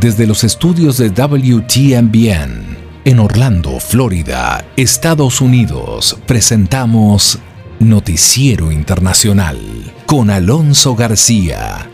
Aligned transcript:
desde 0.00 0.26
los 0.26 0.44
estudios 0.44 0.96
de 0.98 1.10
WTMBN 1.10 2.76
en 3.04 3.18
Orlando, 3.18 3.80
Florida, 3.80 4.64
Estados 4.76 5.40
Unidos, 5.40 6.16
presentamos 6.26 7.38
Noticiero 7.80 8.70
Internacional 8.70 9.58
con 10.06 10.30
Alonso 10.30 10.94
García. 10.94 11.90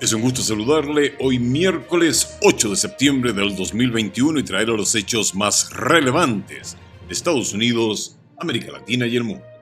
Es 0.00 0.12
un 0.12 0.20
gusto 0.20 0.42
saludarle 0.42 1.14
hoy 1.20 1.38
miércoles 1.38 2.36
8 2.42 2.70
de 2.70 2.76
septiembre 2.76 3.32
del 3.32 3.56
2021 3.56 4.40
y 4.40 4.42
traer 4.42 4.68
los 4.68 4.94
hechos 4.94 5.34
más 5.34 5.70
relevantes 5.70 6.76
de 7.06 7.14
Estados 7.14 7.54
Unidos, 7.54 8.18
América 8.38 8.72
Latina 8.72 9.06
y 9.06 9.16
el 9.16 9.24
mundo. 9.24 9.53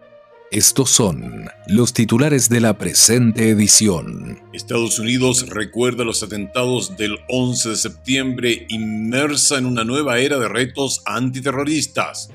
Estos 0.52 0.91
son 0.91 1.48
los 1.66 1.95
titulares 1.95 2.51
de 2.51 2.61
la 2.61 2.77
presente 2.77 3.48
edición. 3.48 4.38
Estados 4.52 4.98
Unidos 4.98 5.48
recuerda 5.48 6.05
los 6.05 6.23
atentados 6.23 6.95
del 6.98 7.20
11 7.30 7.70
de 7.70 7.77
septiembre 7.77 8.66
inmersa 8.69 9.56
en 9.56 9.65
una 9.65 9.83
nueva 9.83 10.19
era 10.19 10.38
de 10.38 10.48
retos 10.48 11.01
antiterroristas. 11.06 12.28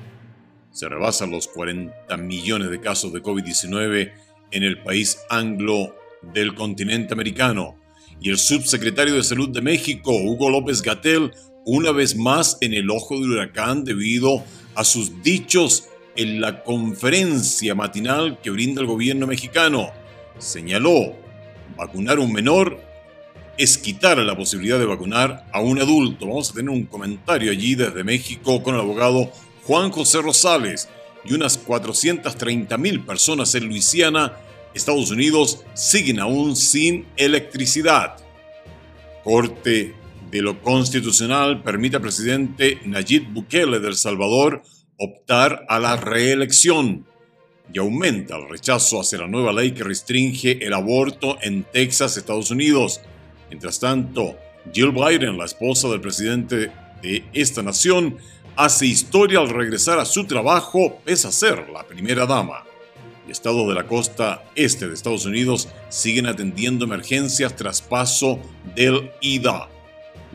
Se 0.72 0.88
rebasan 0.88 1.30
los 1.30 1.46
40 1.46 2.16
millones 2.16 2.70
de 2.70 2.80
casos 2.80 3.12
de 3.12 3.22
COVID-19 3.22 4.10
en 4.50 4.62
el 4.64 4.82
país 4.82 5.18
anglo 5.30 5.94
del 6.34 6.56
continente 6.56 7.14
americano. 7.14 7.76
Y 8.20 8.30
el 8.30 8.38
subsecretario 8.38 9.14
de 9.14 9.22
Salud 9.22 9.50
de 9.50 9.62
México, 9.62 10.10
Hugo 10.10 10.50
López 10.50 10.82
Gatel, 10.82 11.30
una 11.64 11.92
vez 11.92 12.16
más 12.16 12.58
en 12.62 12.74
el 12.74 12.90
ojo 12.90 13.14
del 13.20 13.30
huracán 13.30 13.84
debido 13.84 14.42
a 14.74 14.82
sus 14.82 15.22
dichos 15.22 15.84
en 16.18 16.40
la 16.40 16.64
conferencia 16.64 17.76
matinal 17.76 18.40
que 18.42 18.50
brinda 18.50 18.80
el 18.80 18.88
gobierno 18.88 19.28
mexicano. 19.28 19.92
Señaló, 20.36 21.14
vacunar 21.76 22.18
a 22.18 22.20
un 22.20 22.32
menor 22.32 22.80
es 23.56 23.78
quitar 23.78 24.18
la 24.18 24.36
posibilidad 24.36 24.80
de 24.80 24.84
vacunar 24.84 25.46
a 25.52 25.60
un 25.60 25.80
adulto. 25.80 26.26
Vamos 26.26 26.50
a 26.50 26.54
tener 26.54 26.70
un 26.70 26.86
comentario 26.86 27.52
allí 27.52 27.76
desde 27.76 28.02
México 28.02 28.64
con 28.64 28.74
el 28.74 28.80
abogado 28.80 29.30
Juan 29.62 29.92
José 29.92 30.20
Rosales 30.20 30.88
y 31.24 31.34
unas 31.34 31.56
430 31.56 32.76
mil 32.78 33.04
personas 33.04 33.54
en 33.54 33.68
Luisiana, 33.68 34.32
Estados 34.74 35.12
Unidos, 35.12 35.64
siguen 35.74 36.18
aún 36.18 36.56
sin 36.56 37.06
electricidad. 37.16 38.16
Corte 39.22 39.94
de 40.32 40.42
lo 40.42 40.60
Constitucional 40.62 41.62
permite 41.62 41.94
al 41.94 42.02
presidente 42.02 42.80
Nayib 42.86 43.28
Bukele 43.28 43.78
de 43.78 43.86
El 43.86 43.94
Salvador 43.94 44.64
optar 44.98 45.64
a 45.68 45.78
la 45.78 45.96
reelección 45.96 47.06
y 47.72 47.78
aumenta 47.78 48.36
el 48.36 48.48
rechazo 48.48 49.00
hacia 49.00 49.18
la 49.18 49.28
nueva 49.28 49.52
ley 49.52 49.72
que 49.72 49.84
restringe 49.84 50.64
el 50.64 50.74
aborto 50.74 51.38
en 51.40 51.64
Texas, 51.64 52.16
Estados 52.16 52.50
Unidos. 52.50 53.00
Mientras 53.48 53.78
tanto, 53.78 54.36
Jill 54.72 54.92
Biden, 54.92 55.38
la 55.38 55.44
esposa 55.44 55.88
del 55.88 56.00
presidente 56.00 56.72
de 57.02 57.24
esta 57.32 57.62
nación, 57.62 58.18
hace 58.56 58.86
historia 58.86 59.38
al 59.38 59.50
regresar 59.50 59.98
a 59.98 60.04
su 60.04 60.24
trabajo 60.26 60.98
pese 61.04 61.28
a 61.28 61.32
ser 61.32 61.68
la 61.70 61.86
primera 61.86 62.26
dama. 62.26 62.64
El 63.24 63.32
estado 63.32 63.68
de 63.68 63.74
la 63.74 63.86
costa 63.86 64.42
este 64.54 64.88
de 64.88 64.94
Estados 64.94 65.26
Unidos 65.26 65.68
siguen 65.90 66.26
atendiendo 66.26 66.86
emergencias 66.86 67.54
tras 67.54 67.82
paso 67.82 68.40
del 68.74 69.10
IDA. 69.20 69.68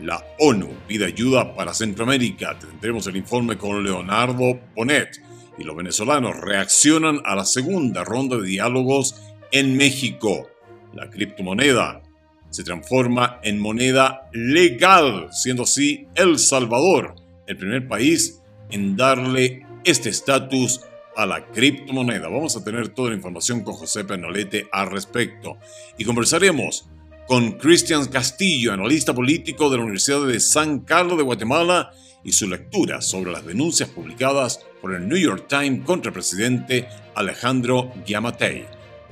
La 0.03 0.21
ONU 0.39 0.67
pide 0.85 1.05
ayuda 1.05 1.55
para 1.55 1.73
Centroamérica. 1.73 2.59
Tendremos 2.59 3.07
el 3.07 3.15
informe 3.15 3.57
con 3.57 3.81
Leonardo 3.85 4.59
Ponet. 4.75 5.21
Y 5.57 5.63
los 5.63 5.77
venezolanos 5.77 6.35
reaccionan 6.41 7.21
a 7.23 7.35
la 7.35 7.45
segunda 7.45 8.03
ronda 8.03 8.35
de 8.35 8.45
diálogos 8.45 9.15
en 9.53 9.77
México. 9.77 10.49
La 10.93 11.09
criptomoneda 11.09 12.01
se 12.49 12.65
transforma 12.65 13.39
en 13.43 13.59
moneda 13.59 14.29
legal, 14.33 15.29
siendo 15.31 15.63
así 15.63 16.05
El 16.15 16.37
Salvador 16.37 17.15
el 17.47 17.55
primer 17.55 17.87
país 17.87 18.41
en 18.71 18.97
darle 18.97 19.65
este 19.85 20.09
estatus 20.09 20.81
a 21.15 21.25
la 21.25 21.45
criptomoneda. 21.45 22.27
Vamos 22.27 22.57
a 22.57 22.63
tener 22.63 22.89
toda 22.89 23.11
la 23.11 23.15
información 23.15 23.63
con 23.63 23.75
José 23.75 24.03
Penolete 24.03 24.67
al 24.69 24.91
respecto. 24.91 25.57
Y 25.97 26.03
conversaremos 26.03 26.89
con 27.27 27.53
Cristian 27.53 28.05
Castillo, 28.07 28.73
analista 28.73 29.13
político 29.13 29.69
de 29.69 29.77
la 29.77 29.83
Universidad 29.83 30.25
de 30.25 30.39
San 30.39 30.79
Carlos 30.79 31.17
de 31.17 31.23
Guatemala, 31.23 31.91
y 32.23 32.31
su 32.31 32.47
lectura 32.47 33.01
sobre 33.01 33.31
las 33.31 33.45
denuncias 33.45 33.89
publicadas 33.89 34.61
por 34.81 34.93
el 34.93 35.07
New 35.07 35.17
York 35.17 35.45
Times 35.47 35.85
contra 35.85 36.09
el 36.09 36.13
presidente 36.13 36.87
Alejandro 37.15 37.91
Giammattei. 38.05 38.65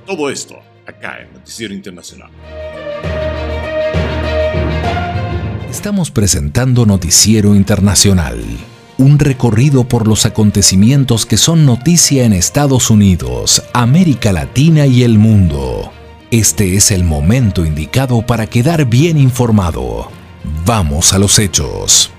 Todo 0.06 0.30
esto 0.30 0.56
acá 0.86 1.20
en 1.20 1.32
Noticiero 1.32 1.74
Internacional. 1.74 2.30
Estamos 5.70 6.10
presentando 6.10 6.86
Noticiero 6.86 7.54
Internacional, 7.54 8.42
un 8.98 9.18
recorrido 9.18 9.84
por 9.84 10.06
los 10.06 10.26
acontecimientos 10.26 11.24
que 11.24 11.36
son 11.36 11.64
noticia 11.64 12.24
en 12.24 12.32
Estados 12.32 12.90
Unidos, 12.90 13.62
América 13.72 14.32
Latina 14.32 14.86
y 14.86 15.02
el 15.02 15.18
mundo. 15.18 15.71
Este 16.32 16.76
es 16.76 16.90
el 16.92 17.04
momento 17.04 17.62
indicado 17.62 18.24
para 18.24 18.46
quedar 18.46 18.88
bien 18.88 19.18
informado. 19.18 20.10
Vamos 20.64 21.12
a 21.12 21.18
los 21.18 21.38
hechos. 21.38 22.10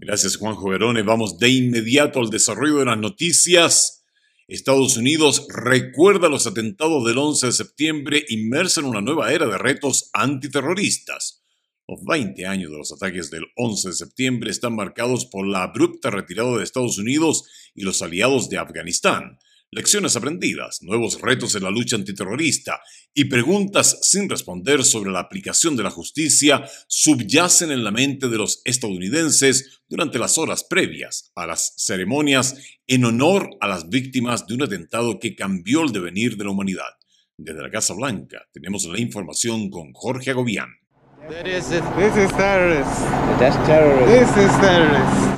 Gracias 0.00 0.36
Juanjo 0.36 0.70
Verone. 0.70 1.02
Vamos 1.02 1.38
de 1.38 1.50
inmediato 1.50 2.18
al 2.18 2.30
desarrollo 2.30 2.78
de 2.78 2.86
las 2.86 2.96
noticias. 2.96 4.06
Estados 4.48 4.96
Unidos 4.96 5.46
recuerda 5.50 6.30
los 6.30 6.46
atentados 6.46 7.04
del 7.04 7.18
11 7.18 7.44
de 7.48 7.52
septiembre 7.52 8.24
inmersa 8.30 8.80
en 8.80 8.86
una 8.86 9.02
nueva 9.02 9.34
era 9.34 9.46
de 9.46 9.58
retos 9.58 10.08
antiterroristas. 10.14 11.42
Los 11.86 12.02
20 12.06 12.46
años 12.46 12.70
de 12.70 12.78
los 12.78 12.90
ataques 12.90 13.30
del 13.30 13.44
11 13.56 13.88
de 13.88 13.94
septiembre 13.94 14.50
están 14.50 14.74
marcados 14.74 15.26
por 15.26 15.46
la 15.46 15.64
abrupta 15.64 16.08
retirada 16.08 16.56
de 16.56 16.64
Estados 16.64 16.96
Unidos 16.96 17.44
y 17.74 17.82
los 17.82 18.00
aliados 18.00 18.48
de 18.48 18.56
Afganistán 18.56 19.38
lecciones 19.74 20.14
aprendidas, 20.14 20.82
nuevos 20.82 21.20
retos 21.20 21.54
en 21.56 21.64
la 21.64 21.70
lucha 21.70 21.96
antiterrorista 21.96 22.80
y 23.12 23.24
preguntas 23.24 23.98
sin 24.02 24.28
responder 24.28 24.84
sobre 24.84 25.10
la 25.10 25.20
aplicación 25.20 25.76
de 25.76 25.82
la 25.82 25.90
justicia 25.90 26.64
subyacen 26.86 27.72
en 27.72 27.82
la 27.82 27.90
mente 27.90 28.28
de 28.28 28.38
los 28.38 28.62
estadounidenses 28.64 29.82
durante 29.88 30.18
las 30.18 30.38
horas 30.38 30.64
previas 30.64 31.32
a 31.34 31.46
las 31.46 31.74
ceremonias 31.76 32.56
en 32.86 33.04
honor 33.04 33.50
a 33.60 33.68
las 33.68 33.88
víctimas 33.88 34.46
de 34.46 34.54
un 34.54 34.62
atentado 34.62 35.18
que 35.18 35.34
cambió 35.34 35.82
el 35.82 35.92
devenir 35.92 36.36
de 36.36 36.44
la 36.44 36.50
humanidad. 36.50 36.90
Desde 37.36 37.62
la 37.62 37.70
Casa 37.70 37.94
Blanca 37.94 38.46
tenemos 38.52 38.84
la 38.86 39.00
información 39.00 39.70
con 39.70 39.92
Jorge 39.92 40.30
Agobián. 40.30 40.68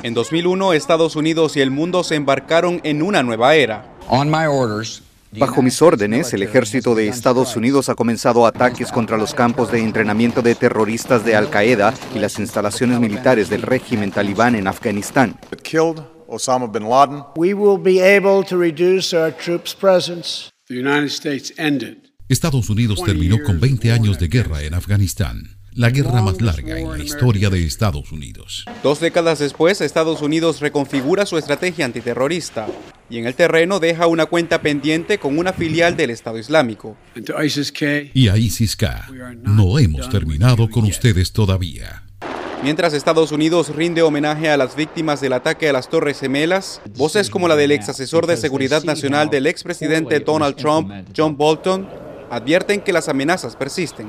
En 0.03 0.13
2001, 0.13 0.73
Estados 0.73 1.15
Unidos 1.15 1.57
y 1.57 1.61
el 1.61 1.71
mundo 1.71 2.03
se 2.03 2.15
embarcaron 2.15 2.81
en 2.83 3.01
una 3.01 3.23
nueva 3.23 3.55
era. 3.55 3.96
Bajo 5.37 5.61
mis 5.61 5.81
órdenes, 5.81 6.33
el 6.33 6.41
ejército 6.41 6.95
de 6.95 7.09
Estados 7.09 7.55
Unidos 7.57 7.89
ha 7.89 7.95
comenzado 7.95 8.45
ataques 8.45 8.91
contra 8.91 9.17
los 9.17 9.33
campos 9.33 9.71
de 9.71 9.79
entrenamiento 9.79 10.41
de 10.41 10.55
terroristas 10.55 11.25
de 11.25 11.35
Al-Qaeda 11.35 11.93
y 12.15 12.19
las 12.19 12.39
instalaciones 12.39 12.99
militares 12.99 13.49
del 13.49 13.61
régimen 13.61 14.11
talibán 14.11 14.55
en 14.55 14.67
Afganistán. 14.67 15.37
Estados 22.29 22.69
Unidos 22.69 23.01
terminó 23.05 23.37
con 23.43 23.59
20 23.59 23.91
años 23.91 24.17
de 24.19 24.27
guerra 24.27 24.63
en 24.63 24.73
Afganistán 24.73 25.56
la 25.77 25.91
guerra 25.91 26.23
más 26.23 26.41
larga 26.41 26.79
en 26.79 26.89
la 26.89 27.03
historia 27.03 27.51
de 27.51 27.63
Estados 27.63 28.11
Unidos. 28.11 28.65
Dos 28.81 28.99
décadas 28.99 29.37
después, 29.37 29.79
Estados 29.79 30.23
Unidos 30.23 30.59
reconfigura 30.59 31.27
su 31.27 31.37
estrategia 31.37 31.85
antiterrorista 31.85 32.65
y 33.11 33.19
en 33.19 33.27
el 33.27 33.35
terreno 33.35 33.79
deja 33.79 34.07
una 34.07 34.25
cuenta 34.25 34.59
pendiente 34.63 35.19
con 35.19 35.37
una 35.37 35.53
filial 35.53 35.95
del 35.95 36.09
Estado 36.09 36.39
Islámico. 36.39 36.97
Y 37.13 38.27
a 38.27 38.37
ISIS-K, 38.37 39.07
no 39.43 39.77
hemos 39.77 40.09
terminado 40.09 40.67
con 40.67 40.85
ustedes 40.85 41.31
todavía. 41.31 42.03
Mientras 42.63 42.93
Estados 42.93 43.31
Unidos 43.31 43.75
rinde 43.75 44.01
homenaje 44.01 44.49
a 44.49 44.57
las 44.57 44.75
víctimas 44.75 45.21
del 45.21 45.33
ataque 45.33 45.69
a 45.69 45.73
las 45.73 45.89
Torres 45.89 46.19
Gemelas, 46.19 46.81
voces 46.95 47.29
como 47.29 47.47
la 47.47 47.55
del 47.55 47.71
ex 47.71 47.87
asesor 47.89 48.25
de 48.25 48.35
seguridad 48.35 48.83
nacional 48.83 49.29
del 49.29 49.45
expresidente 49.45 50.19
Donald 50.21 50.55
Trump, 50.55 50.91
John 51.15 51.37
Bolton, 51.37 52.06
advierten 52.29 52.81
que 52.81 52.93
las 52.93 53.09
amenazas 53.09 53.55
persisten. 53.55 54.07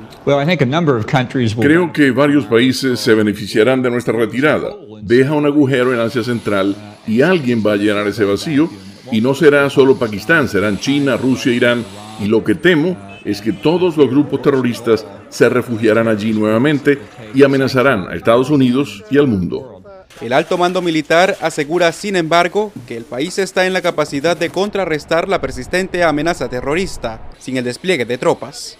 Creo 1.61 1.93
que 1.93 2.11
varios 2.11 2.45
países 2.45 2.99
se 2.99 3.13
beneficiarán 3.13 3.81
de 3.81 3.89
nuestra 3.89 4.13
retirada. 4.13 4.69
Deja 5.01 5.33
un 5.33 5.45
agujero 5.45 5.93
en 5.93 5.99
Asia 5.99 6.23
Central 6.23 6.75
y 7.07 7.21
alguien 7.21 7.63
va 7.65 7.73
a 7.73 7.77
llenar 7.77 8.07
ese 8.07 8.25
vacío 8.25 8.69
y 9.11 9.21
no 9.21 9.33
será 9.33 9.69
solo 9.69 9.97
Pakistán, 9.97 10.47
serán 10.47 10.77
China, 10.77 11.17
Rusia, 11.17 11.51
Irán 11.51 11.83
y 12.19 12.27
lo 12.27 12.43
que 12.43 12.55
temo 12.55 12.97
es 13.25 13.41
que 13.41 13.53
todos 13.53 13.97
los 13.97 14.09
grupos 14.09 14.41
terroristas 14.41 15.05
se 15.29 15.49
refugiarán 15.49 16.07
allí 16.07 16.33
nuevamente 16.33 16.99
y 17.33 17.43
amenazarán 17.43 18.07
a 18.07 18.15
Estados 18.15 18.49
Unidos 18.49 19.03
y 19.09 19.17
al 19.17 19.27
mundo. 19.27 19.79
El 20.21 20.33
alto 20.33 20.57
mando 20.57 20.81
militar 20.81 21.37
asegura, 21.39 21.93
sin 21.93 22.17
embargo, 22.17 22.73
que 22.87 22.97
el 22.97 23.05
país 23.05 23.39
está 23.39 23.65
en 23.65 23.71
la 23.71 23.81
capacidad 23.81 24.35
de 24.35 24.49
contrarrestar 24.49 25.29
la 25.29 25.39
persistente 25.39 26.03
amenaza 26.03 26.49
terrorista 26.49 27.21
sin 27.37 27.55
el 27.55 27.63
despliegue 27.63 28.03
de 28.03 28.17
tropas. 28.17 28.77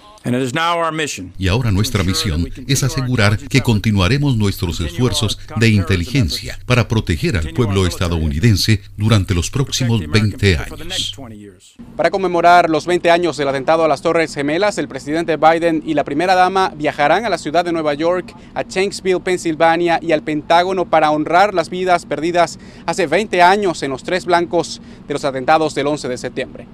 Y 1.37 1.47
ahora 1.47 1.71
nuestra 1.71 2.03
misión 2.03 2.49
es 2.67 2.83
asegurar 2.83 3.37
que 3.37 3.61
continuaremos 3.61 4.35
nuestros 4.35 4.79
esfuerzos 4.81 5.39
de 5.57 5.69
inteligencia 5.69 6.59
para 6.65 6.87
proteger 6.87 7.37
al 7.37 7.53
pueblo 7.53 7.87
estadounidense 7.87 8.81
durante 8.97 9.33
los 9.33 9.49
próximos 9.49 10.01
20 10.05 10.57
años. 10.57 11.15
Para 11.95 12.11
conmemorar 12.11 12.69
los 12.69 12.85
20 12.85 13.09
años 13.11 13.37
del 13.37 13.47
atentado 13.47 13.83
a 13.83 13.87
las 13.87 14.01
Torres 14.01 14.33
Gemelas, 14.33 14.77
el 14.77 14.87
presidente 14.87 15.37
Biden 15.37 15.83
y 15.85 15.93
la 15.93 16.03
primera 16.03 16.35
dama 16.35 16.73
viajarán 16.75 17.25
a 17.25 17.29
la 17.29 17.37
ciudad 17.37 17.63
de 17.63 17.71
Nueva 17.71 17.93
York, 17.93 18.33
a 18.53 18.63
Shanksville, 18.63 19.21
Pensilvania 19.21 19.99
y 20.01 20.11
al 20.11 20.23
Pentágono 20.23 20.85
para 20.89 21.11
honrar 21.11 21.53
las 21.53 21.69
vidas 21.69 22.05
perdidas 22.05 22.59
hace 22.85 23.07
20 23.07 23.41
años 23.41 23.83
en 23.83 23.91
los 23.91 24.03
tres 24.03 24.25
blancos 24.25 24.81
de 25.07 25.13
los 25.13 25.23
atentados 25.23 25.75
del 25.75 25.87
11 25.87 26.09
de 26.09 26.17
septiembre. 26.17 26.67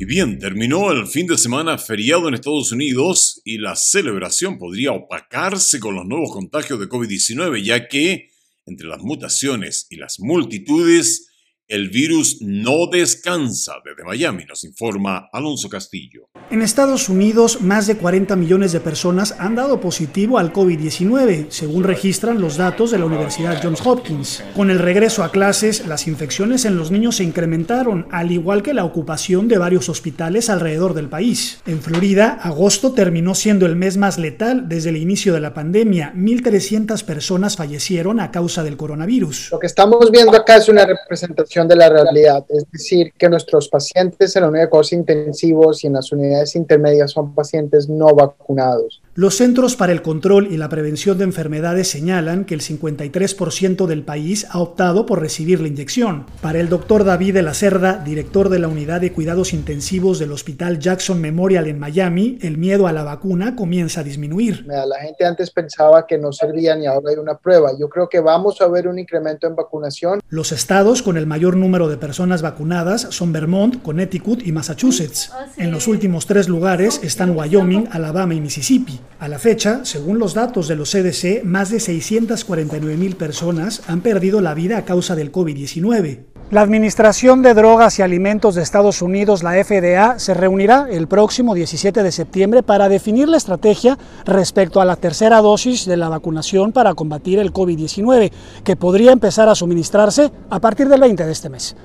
Y 0.00 0.06
bien, 0.06 0.38
terminó 0.38 0.92
el 0.92 1.06
fin 1.06 1.26
de 1.26 1.36
semana 1.36 1.76
feriado 1.76 2.26
en 2.26 2.32
Estados 2.32 2.72
Unidos 2.72 3.42
y 3.44 3.58
la 3.58 3.76
celebración 3.76 4.56
podría 4.56 4.92
opacarse 4.92 5.78
con 5.78 5.94
los 5.94 6.06
nuevos 6.06 6.32
contagios 6.32 6.80
de 6.80 6.88
COVID-19, 6.88 7.62
ya 7.62 7.86
que 7.86 8.30
entre 8.64 8.88
las 8.88 9.02
mutaciones 9.02 9.86
y 9.90 9.96
las 9.96 10.18
multitudes, 10.18 11.29
el 11.70 11.88
virus 11.88 12.38
no 12.40 12.88
descansa. 12.90 13.74
Desde 13.84 14.02
Miami 14.02 14.44
nos 14.44 14.64
informa 14.64 15.28
Alonso 15.32 15.68
Castillo. 15.68 16.28
En 16.50 16.62
Estados 16.62 17.08
Unidos, 17.08 17.60
más 17.60 17.86
de 17.86 17.96
40 17.96 18.34
millones 18.34 18.72
de 18.72 18.80
personas 18.80 19.36
han 19.38 19.54
dado 19.54 19.80
positivo 19.80 20.38
al 20.38 20.52
COVID-19, 20.52 21.46
según 21.50 21.84
registran 21.84 22.40
los 22.40 22.56
datos 22.56 22.90
de 22.90 22.98
la 22.98 23.04
Universidad 23.04 23.60
Johns 23.62 23.86
Hopkins. 23.86 24.42
Con 24.56 24.72
el 24.72 24.80
regreso 24.80 25.22
a 25.22 25.30
clases, 25.30 25.86
las 25.86 26.08
infecciones 26.08 26.64
en 26.64 26.76
los 26.76 26.90
niños 26.90 27.16
se 27.16 27.24
incrementaron, 27.24 28.08
al 28.10 28.32
igual 28.32 28.64
que 28.64 28.74
la 28.74 28.84
ocupación 28.84 29.46
de 29.46 29.58
varios 29.58 29.88
hospitales 29.88 30.50
alrededor 30.50 30.94
del 30.94 31.08
país. 31.08 31.60
En 31.66 31.80
Florida, 31.80 32.40
agosto 32.42 32.94
terminó 32.94 33.36
siendo 33.36 33.66
el 33.66 33.76
mes 33.76 33.96
más 33.96 34.18
letal 34.18 34.68
desde 34.68 34.90
el 34.90 34.96
inicio 34.96 35.32
de 35.32 35.40
la 35.40 35.54
pandemia. 35.54 36.12
1.300 36.16 37.04
personas 37.04 37.54
fallecieron 37.56 38.18
a 38.18 38.32
causa 38.32 38.64
del 38.64 38.76
coronavirus. 38.76 39.52
Lo 39.52 39.60
que 39.60 39.68
estamos 39.68 40.10
viendo 40.10 40.36
acá 40.36 40.56
es 40.56 40.68
una 40.68 40.84
representación 40.84 41.59
de 41.68 41.76
la 41.76 41.88
realidad, 41.88 42.44
es 42.48 42.64
decir, 42.70 43.12
que 43.18 43.28
nuestros 43.28 43.68
pacientes 43.68 44.34
en 44.36 44.42
la 44.42 44.48
unidad 44.48 44.64
de 44.64 44.70
cuidados 44.70 44.92
intensivos 44.92 45.84
y 45.84 45.86
en 45.86 45.94
las 45.94 46.12
unidades 46.12 46.56
intermedias 46.56 47.10
son 47.12 47.34
pacientes 47.34 47.88
no 47.88 48.14
vacunados. 48.14 49.02
Los 49.16 49.34
Centros 49.34 49.74
para 49.74 49.90
el 49.90 50.02
Control 50.02 50.46
y 50.52 50.56
la 50.56 50.68
Prevención 50.68 51.18
de 51.18 51.24
Enfermedades 51.24 51.88
señalan 51.88 52.44
que 52.44 52.54
el 52.54 52.60
53% 52.60 53.86
del 53.86 54.04
país 54.04 54.46
ha 54.50 54.60
optado 54.60 55.04
por 55.04 55.20
recibir 55.20 55.60
la 55.60 55.66
inyección. 55.66 56.26
Para 56.40 56.60
el 56.60 56.68
doctor 56.68 57.02
David 57.02 57.34
de 57.34 57.42
la 57.42 57.52
Cerda, 57.52 57.98
director 58.04 58.48
de 58.50 58.60
la 58.60 58.68
Unidad 58.68 59.00
de 59.00 59.12
Cuidados 59.12 59.52
Intensivos 59.52 60.20
del 60.20 60.30
Hospital 60.30 60.78
Jackson 60.78 61.20
Memorial 61.20 61.66
en 61.66 61.80
Miami, 61.80 62.38
el 62.40 62.56
miedo 62.56 62.86
a 62.86 62.92
la 62.92 63.02
vacuna 63.02 63.56
comienza 63.56 64.02
a 64.02 64.04
disminuir. 64.04 64.64
La 64.64 65.00
gente 65.02 65.24
antes 65.24 65.50
pensaba 65.50 66.06
que 66.06 66.16
no 66.16 66.32
servían 66.32 66.80
y 66.80 66.86
ahora 66.86 67.10
hay 67.10 67.16
una 67.16 67.36
prueba. 67.36 67.72
Yo 67.76 67.88
creo 67.88 68.08
que 68.08 68.20
vamos 68.20 68.60
a 68.60 68.68
ver 68.68 68.86
un 68.86 69.00
incremento 69.00 69.48
en 69.48 69.56
vacunación. 69.56 70.20
Los 70.28 70.52
estados 70.52 71.02
con 71.02 71.16
el 71.16 71.26
mayor 71.26 71.56
número 71.56 71.88
de 71.88 71.96
personas 71.96 72.42
vacunadas 72.42 73.08
son 73.10 73.32
Vermont, 73.32 73.82
Connecticut 73.82 74.46
y 74.46 74.52
Massachusetts. 74.52 75.32
En 75.56 75.72
los 75.72 75.88
últimos 75.88 76.26
tres 76.26 76.48
lugares 76.48 77.00
están 77.02 77.36
Wyoming, 77.36 77.88
Alabama 77.90 78.34
y 78.34 78.40
Mississippi. 78.40 78.99
A 79.18 79.28
la 79.28 79.38
fecha, 79.38 79.84
según 79.84 80.18
los 80.18 80.34
datos 80.34 80.66
de 80.66 80.76
los 80.76 80.90
CDC, 80.90 81.44
más 81.44 81.70
de 81.70 81.80
649 81.80 82.96
mil 82.96 83.16
personas 83.16 83.82
han 83.86 84.00
perdido 84.00 84.40
la 84.40 84.54
vida 84.54 84.78
a 84.78 84.84
causa 84.84 85.14
del 85.14 85.30
COVID-19. 85.30 86.30
La 86.50 86.62
Administración 86.62 87.42
de 87.42 87.54
Drogas 87.54 88.00
y 88.00 88.02
Alimentos 88.02 88.56
de 88.56 88.62
Estados 88.62 89.02
Unidos, 89.02 89.44
la 89.44 89.52
FDA, 89.62 90.18
se 90.18 90.34
reunirá 90.34 90.88
el 90.90 91.06
próximo 91.06 91.54
17 91.54 92.02
de 92.02 92.10
septiembre 92.10 92.64
para 92.64 92.88
definir 92.88 93.28
la 93.28 93.36
estrategia 93.36 93.96
respecto 94.24 94.80
a 94.80 94.84
la 94.84 94.96
tercera 94.96 95.40
dosis 95.42 95.86
de 95.86 95.96
la 95.96 96.08
vacunación 96.08 96.72
para 96.72 96.94
combatir 96.94 97.38
el 97.38 97.52
COVID-19, 97.52 98.32
que 98.64 98.74
podría 98.74 99.12
empezar 99.12 99.48
a 99.48 99.54
suministrarse 99.54 100.32
a 100.50 100.60
partir 100.60 100.88
del 100.88 101.02
20 101.02 101.24
de 101.24 101.30
este 101.30 101.50
mes. 101.50 101.76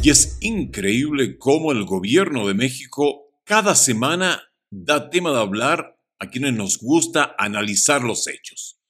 Y 0.00 0.10
es 0.10 0.38
increíble 0.42 1.36
cómo 1.36 1.72
el 1.72 1.84
gobierno 1.84 2.46
de 2.46 2.54
México 2.54 3.32
cada 3.42 3.74
semana 3.74 4.42
da 4.70 5.10
tema 5.10 5.32
de 5.32 5.40
hablar 5.40 5.93
a 6.18 6.30
quienes 6.30 6.54
nos 6.54 6.78
gusta 6.78 7.34
analizar 7.38 8.02
los 8.02 8.26
hechos. 8.28 8.80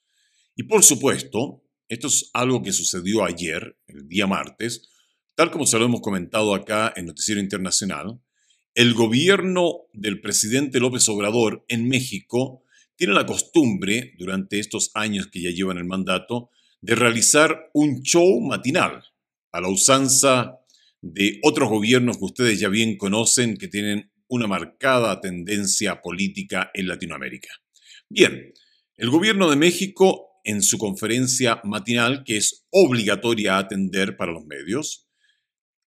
Y 0.56 0.64
por 0.64 0.82
supuesto, 0.82 1.64
esto 1.88 2.06
es 2.06 2.30
algo 2.32 2.62
que 2.62 2.72
sucedió 2.72 3.24
ayer, 3.24 3.78
el 3.86 4.08
día 4.08 4.26
martes, 4.26 4.88
Tal 5.34 5.50
como 5.50 5.66
se 5.66 5.78
lo 5.80 5.86
hemos 5.86 6.00
comentado 6.00 6.54
acá 6.54 6.92
en 6.94 7.06
Noticiero 7.06 7.40
Internacional, 7.40 8.20
el 8.74 8.94
gobierno 8.94 9.88
del 9.92 10.20
presidente 10.20 10.78
López 10.78 11.08
Obrador 11.08 11.64
en 11.66 11.88
México 11.88 12.62
tiene 12.94 13.14
la 13.14 13.26
costumbre, 13.26 14.14
durante 14.16 14.60
estos 14.60 14.92
años 14.94 15.26
que 15.26 15.42
ya 15.42 15.50
llevan 15.50 15.78
el 15.78 15.86
mandato, 15.86 16.50
de 16.80 16.94
realizar 16.94 17.68
un 17.72 18.02
show 18.02 18.40
matinal, 18.40 19.02
a 19.50 19.60
la 19.60 19.68
usanza 19.68 20.60
de 21.00 21.40
otros 21.42 21.68
gobiernos 21.68 22.18
que 22.18 22.26
ustedes 22.26 22.60
ya 22.60 22.68
bien 22.68 22.96
conocen, 22.96 23.56
que 23.56 23.66
tienen 23.66 24.12
una 24.28 24.46
marcada 24.46 25.20
tendencia 25.20 26.00
política 26.00 26.70
en 26.74 26.88
Latinoamérica. 26.88 27.48
Bien, 28.08 28.52
el 28.96 29.10
gobierno 29.10 29.50
de 29.50 29.56
México, 29.56 30.40
en 30.44 30.62
su 30.62 30.78
conferencia 30.78 31.60
matinal, 31.64 32.22
que 32.24 32.36
es 32.36 32.66
obligatoria 32.70 33.56
a 33.56 33.60
atender 33.60 34.16
para 34.16 34.32
los 34.32 34.44
medios, 34.44 35.08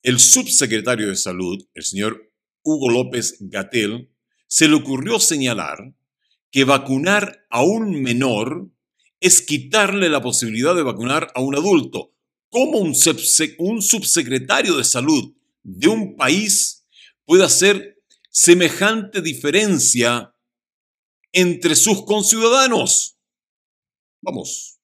el 0.03 0.19
subsecretario 0.19 1.07
de 1.07 1.15
Salud, 1.15 1.63
el 1.73 1.83
señor 1.83 2.31
Hugo 2.63 2.89
López 2.89 3.37
Gatel, 3.39 4.09
se 4.47 4.67
le 4.67 4.75
ocurrió 4.75 5.19
señalar 5.19 5.93
que 6.51 6.63
vacunar 6.63 7.45
a 7.49 7.63
un 7.63 8.01
menor 8.01 8.71
es 9.19 9.41
quitarle 9.41 10.09
la 10.09 10.21
posibilidad 10.21 10.75
de 10.75 10.83
vacunar 10.83 11.31
a 11.35 11.41
un 11.41 11.55
adulto. 11.55 12.13
¿Cómo 12.49 12.79
un, 12.79 12.95
subsecretario 12.95 14.77
de 14.77 14.83
salud 14.83 15.35
de 15.63 15.87
un 15.87 16.15
país 16.15 16.87
puede 17.25 17.43
hacer 17.43 17.96
semejante 18.39 19.19
diferencia 19.23 20.31
entre 21.31 21.75
sus 21.75 22.05
conciudadanos? 22.05 23.17
Vamos 24.21 24.79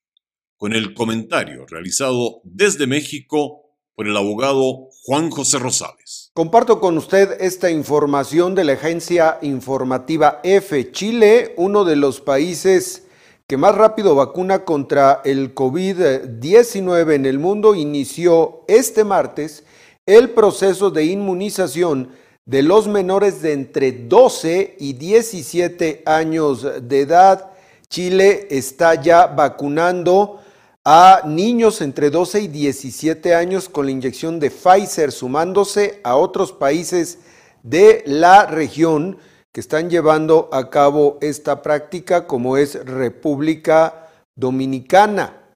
con 0.57 0.73
el 0.73 0.95
comentario 0.95 1.67
realizado 1.67 2.41
desde 2.43 2.87
México 2.87 3.61
por 3.93 4.07
el 4.07 4.17
abogado 4.17 4.89
Juan 5.03 5.29
José 5.29 5.59
Rosales. 5.59 6.31
Comparto 6.33 6.79
con 6.79 6.97
usted 6.97 7.39
esta 7.41 7.69
información 7.69 8.55
de 8.55 8.63
la 8.63 8.73
agencia 8.73 9.37
informativa 9.43 10.39
F. 10.43 10.91
Chile, 10.91 11.53
uno 11.55 11.85
de 11.85 11.95
los 11.95 12.21
países 12.21 13.03
que 13.45 13.57
más 13.57 13.75
rápido 13.75 14.15
vacuna 14.15 14.65
contra 14.65 15.21
el 15.25 15.53
COVID-19 15.53 17.13
en 17.13 17.27
el 17.27 17.37
mundo, 17.37 17.75
inició 17.75 18.65
este 18.67 19.03
martes 19.03 19.63
el 20.07 20.31
proceso 20.31 20.89
de 20.89 21.05
inmunización 21.05 22.22
de 22.45 22.61
los 22.61 22.87
menores 22.87 23.41
de 23.41 23.53
entre 23.53 23.91
12 23.91 24.75
y 24.79 24.93
17 24.93 26.03
años 26.05 26.67
de 26.81 26.99
edad. 27.01 27.51
Chile 27.89 28.47
está 28.49 28.95
ya 28.95 29.27
vacunando 29.27 30.41
a 30.85 31.21
niños 31.25 31.79
entre 31.81 32.09
12 32.09 32.41
y 32.41 32.47
17 32.47 33.33
años 33.33 33.69
con 33.69 33.85
la 33.85 33.91
inyección 33.91 34.39
de 34.39 34.51
Pfizer, 34.51 35.11
sumándose 35.11 36.01
a 36.03 36.15
otros 36.15 36.51
países 36.51 37.19
de 37.63 38.03
la 38.05 38.45
región 38.45 39.17
que 39.53 39.61
están 39.61 39.89
llevando 39.89 40.49
a 40.51 40.69
cabo 40.69 41.17
esta 41.21 41.61
práctica, 41.61 42.27
como 42.27 42.57
es 42.57 42.83
República 42.85 44.09
Dominicana. 44.35 45.53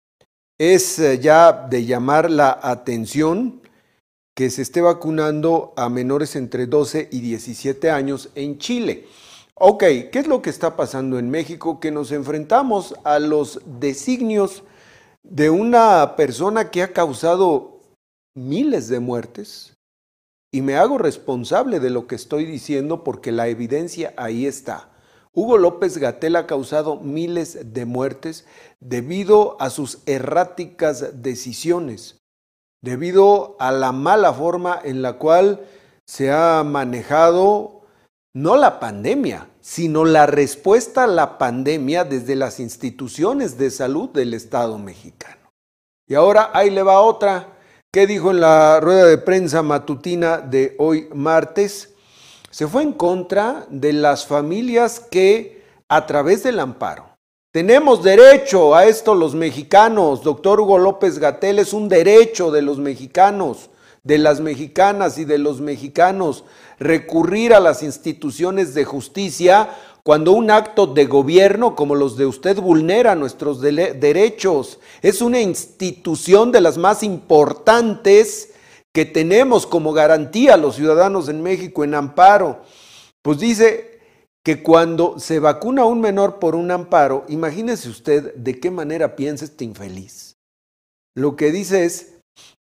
Es 0.58 1.00
eh, 1.00 1.20
ya 1.20 1.52
de 1.52 1.86
llamar 1.86 2.32
la 2.32 2.58
atención 2.62 3.62
que 4.38 4.52
se 4.52 4.62
esté 4.62 4.82
vacunando 4.82 5.74
a 5.76 5.90
menores 5.90 6.36
entre 6.36 6.68
12 6.68 7.10
y 7.12 7.22
17 7.22 7.90
años 7.90 8.30
en 8.36 8.60
Chile. 8.60 9.08
Ok, 9.56 9.80
¿qué 10.12 10.12
es 10.14 10.28
lo 10.28 10.44
que 10.44 10.52
está 10.52 10.76
pasando 10.76 11.18
en 11.18 11.32
México? 11.32 11.80
Que 11.80 11.90
nos 11.90 12.12
enfrentamos 12.12 12.94
a 13.04 13.18
los 13.18 13.60
designios 13.66 14.64
de 15.24 15.50
una 15.50 16.16
persona 16.16 16.70
que 16.70 16.84
ha 16.84 16.94
causado 16.94 17.82
miles 18.36 18.90
de 18.90 19.00
muertes 19.00 19.76
y 20.52 20.62
me 20.62 20.76
hago 20.76 21.00
responsable 21.00 21.80
de 21.80 21.90
lo 21.90 22.06
que 22.06 22.14
estoy 22.14 22.46
diciendo 22.46 23.04
porque 23.04 23.32
la 23.32 23.48
evidencia 23.48 24.14
ahí 24.18 24.46
está. 24.46 24.92
Hugo 25.34 25.58
López 25.58 25.98
Gatel 25.98 26.36
ha 26.36 26.46
causado 26.46 26.98
miles 26.98 27.74
de 27.74 27.86
muertes 27.86 28.46
debido 28.80 29.60
a 29.60 29.72
sus 29.72 30.04
erráticas 30.06 31.24
decisiones, 31.24 32.17
debido 32.82 33.56
a 33.60 33.72
la 33.72 33.92
mala 33.92 34.34
forma 34.34 34.80
en 34.84 35.02
la 35.02 35.14
cual 35.14 35.62
se 36.06 36.32
ha 36.32 36.64
manejado 36.64 37.82
no 38.34 38.56
la 38.56 38.80
pandemia, 38.80 39.50
sino 39.62 40.06
la 40.06 40.28
respuesta 40.28 41.06
a 41.06 41.08
la 41.08 41.38
pandemia 41.38 42.04
desde 42.04 42.36
las 42.36 42.60
instituciones 42.60 43.58
de 43.58 43.72
salud 43.72 44.10
del 44.10 44.34
Estado 44.34 44.78
mexicano. 44.78 45.52
Y 46.08 46.14
ahora 46.14 46.52
ahí 46.54 46.70
le 46.70 46.84
va 46.84 47.02
otra. 47.02 47.58
¿Qué 47.92 48.06
dijo 48.06 48.32
en 48.32 48.42
la 48.42 48.80
rueda 48.80 49.06
de 49.06 49.18
prensa 49.18 49.64
matutina 49.64 50.38
de 50.38 50.76
hoy 50.78 51.10
martes? 51.14 51.96
Se 52.52 52.68
fue 52.68 52.84
en 52.84 52.94
contra 52.94 53.66
de 53.70 53.92
las 53.92 54.26
familias 54.26 55.00
que 55.00 55.66
a 55.90 56.06
través 56.06 56.44
del 56.44 56.60
amparo. 56.60 57.07
Tenemos 57.58 58.04
derecho 58.04 58.76
a 58.76 58.86
esto 58.86 59.16
los 59.16 59.34
mexicanos. 59.34 60.22
Doctor 60.22 60.60
Hugo 60.60 60.78
López 60.78 61.18
Gatel 61.18 61.58
es 61.58 61.74
un 61.74 61.90
derecho 61.90 62.52
de 62.52 62.62
los 62.62 62.78
mexicanos, 62.78 63.72
de 64.04 64.20
las 64.20 64.42
mexicanas 64.42 65.18
y 65.18 65.26
de 65.26 65.40
los 65.40 65.60
mexicanos 65.60 66.44
recurrir 66.78 67.56
a 67.56 67.60
las 67.60 67.82
instituciones 67.82 68.76
de 68.76 68.86
justicia 68.86 69.72
cuando 70.04 70.34
un 70.34 70.52
acto 70.52 70.86
de 70.86 71.08
gobierno 71.08 71.76
como 71.76 71.96
los 71.96 72.16
de 72.16 72.28
usted 72.28 72.60
vulnera 72.60 73.16
nuestros 73.16 73.60
derechos. 73.60 74.78
Es 75.02 75.24
una 75.24 75.42
institución 75.42 76.52
de 76.52 76.62
las 76.62 76.78
más 76.78 77.02
importantes 77.02 78.54
que 78.94 79.06
tenemos 79.06 79.66
como 79.66 79.94
garantía 79.94 80.54
a 80.54 80.58
los 80.58 80.76
ciudadanos 80.76 81.28
en 81.28 81.42
México 81.42 81.84
en 81.84 81.96
amparo. 81.96 82.60
Pues 83.24 83.40
dice 83.40 83.97
que 84.48 84.64
cuando 84.64 85.20
se 85.20 85.40
vacuna 85.40 85.82
a 85.82 85.86
un 85.88 86.00
menor 86.00 86.40
por 86.40 86.56
un 86.56 86.72
amparo, 86.72 87.26
imagínese 87.28 87.90
usted 87.90 88.34
de 88.36 88.62
qué 88.62 88.72
manera 88.72 89.18
piensa 89.18 89.44
este 89.44 89.66
infeliz. 89.66 90.38
Lo 91.18 91.36
que 91.36 91.52
dice 91.52 91.84
es 91.84 92.14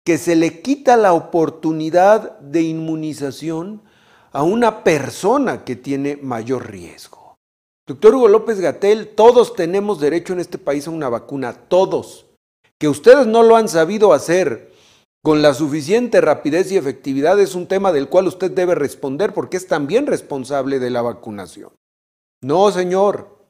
que 0.03 0.17
se 0.17 0.35
le 0.35 0.63
quita 0.63 0.97
la 0.97 1.13
oportunidad 1.13 2.39
de 2.39 2.63
inmunización 2.63 3.83
a 4.31 4.41
una 4.41 4.83
persona 4.83 5.63
que 5.63 5.75
tiene 5.75 6.15
mayor 6.15 6.71
riesgo. 6.71 7.35
Doctor 7.85 8.15
Hugo 8.15 8.29
López 8.29 8.59
Gatel, 8.59 9.09
todos 9.09 9.53
tenemos 9.53 9.99
derecho 9.99 10.33
en 10.33 10.39
este 10.39 10.57
país 10.57 10.87
a 10.87 10.89
una 10.89 11.09
vacuna, 11.09 11.53
todos. 11.53 12.25
Que 12.79 12.87
ustedes 12.87 13.27
no 13.27 13.43
lo 13.43 13.57
han 13.57 13.69
sabido 13.69 14.11
hacer 14.11 14.71
con 15.25 15.41
la 15.41 15.55
suficiente 15.55 16.21
rapidez 16.21 16.71
y 16.71 16.77
efectividad 16.77 17.39
es 17.39 17.55
un 17.55 17.65
tema 17.65 17.91
del 17.91 18.09
cual 18.09 18.27
usted 18.27 18.51
debe 18.51 18.75
responder 18.75 19.33
porque 19.33 19.57
es 19.57 19.65
también 19.65 20.05
responsable 20.05 20.77
de 20.77 20.91
la 20.91 21.01
vacunación. 21.01 21.71
No, 22.43 22.71
señor, 22.71 23.49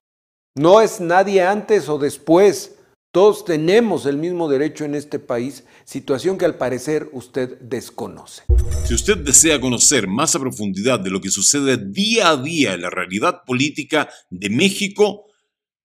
no 0.56 0.80
es 0.80 1.02
nadie 1.02 1.44
antes 1.44 1.90
o 1.90 1.98
después. 1.98 2.78
Todos 3.12 3.44
tenemos 3.44 4.06
el 4.06 4.18
mismo 4.18 4.48
derecho 4.48 4.86
en 4.86 4.96
este 4.96 5.20
país, 5.20 5.66
situación 5.84 6.38
que 6.38 6.46
al 6.46 6.56
parecer 6.56 7.10
usted 7.12 7.60
desconoce. 7.60 8.44
Si 8.86 8.94
usted 8.94 9.18
desea 9.18 9.60
conocer 9.60 10.08
más 10.08 10.34
a 10.34 10.40
profundidad 10.40 11.02
de 11.02 11.10
lo 11.10 11.20
que 11.20 11.30
sucede 11.30 11.76
día 11.76 12.30
a 12.30 12.38
día 12.38 12.76
en 12.76 12.84
la 12.84 12.90
realidad 12.90 13.42
política 13.46 14.08
de 14.30 14.50
México, 14.50 15.26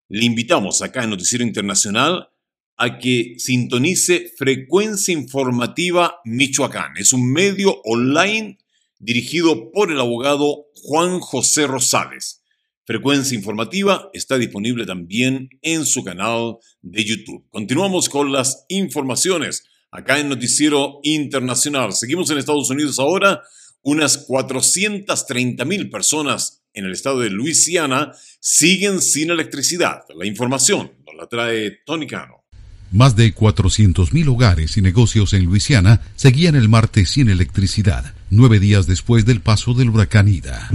le 0.09 0.25
invitamos 0.25 0.83
acá 0.83 1.03
en 1.03 1.11
Noticiero 1.11 1.45
Internacional 1.45 2.29
a 2.83 2.99
que 2.99 3.35
sintonice 3.37 4.33
Frecuencia 4.39 5.13
Informativa 5.13 6.19
Michoacán. 6.25 6.97
Es 6.97 7.13
un 7.13 7.31
medio 7.31 7.79
online 7.85 8.57
dirigido 8.99 9.71
por 9.71 9.93
el 9.93 10.01
abogado 10.01 10.69
Juan 10.77 11.21
José 11.21 11.67
Rosales. 11.67 12.43
Frecuencia 12.87 13.37
Informativa 13.37 14.09
está 14.15 14.39
disponible 14.39 14.87
también 14.87 15.51
en 15.61 15.85
su 15.85 16.03
canal 16.03 16.57
de 16.81 17.05
YouTube. 17.05 17.45
Continuamos 17.51 18.09
con 18.09 18.33
las 18.33 18.65
informaciones 18.69 19.65
acá 19.91 20.19
en 20.19 20.31
Noticiero 20.31 21.01
Internacional. 21.03 21.93
Seguimos 21.93 22.31
en 22.31 22.39
Estados 22.39 22.71
Unidos 22.71 22.99
ahora. 22.99 23.43
Unas 23.83 24.17
430 24.27 25.67
mil 25.67 25.91
personas 25.91 26.63
en 26.73 26.87
el 26.87 26.93
estado 26.93 27.21
de 27.21 27.29
Luisiana 27.29 28.13
siguen 28.41 29.03
sin 29.03 29.31
electricidad. 29.31 30.01
La 30.17 30.25
información 30.25 30.93
nos 31.05 31.15
la 31.15 31.27
trae 31.27 31.83
Tony 31.85 32.07
Cano. 32.07 32.40
Más 32.93 33.15
de 33.15 33.33
400.000 33.33 34.29
hogares 34.29 34.77
y 34.77 34.83
negocios 34.83 35.33
en 35.33 35.45
Luisiana 35.45 36.01
seguían 36.17 36.57
el 36.57 36.69
martes 36.69 37.11
sin 37.11 37.29
electricidad, 37.29 38.15
nueve 38.31 38.59
días 38.59 38.89
después 38.89 39.25
del 39.25 39.41
paso 39.41 39.75
del 39.75 39.91
huracán 39.91 40.27
Ida. 40.27 40.69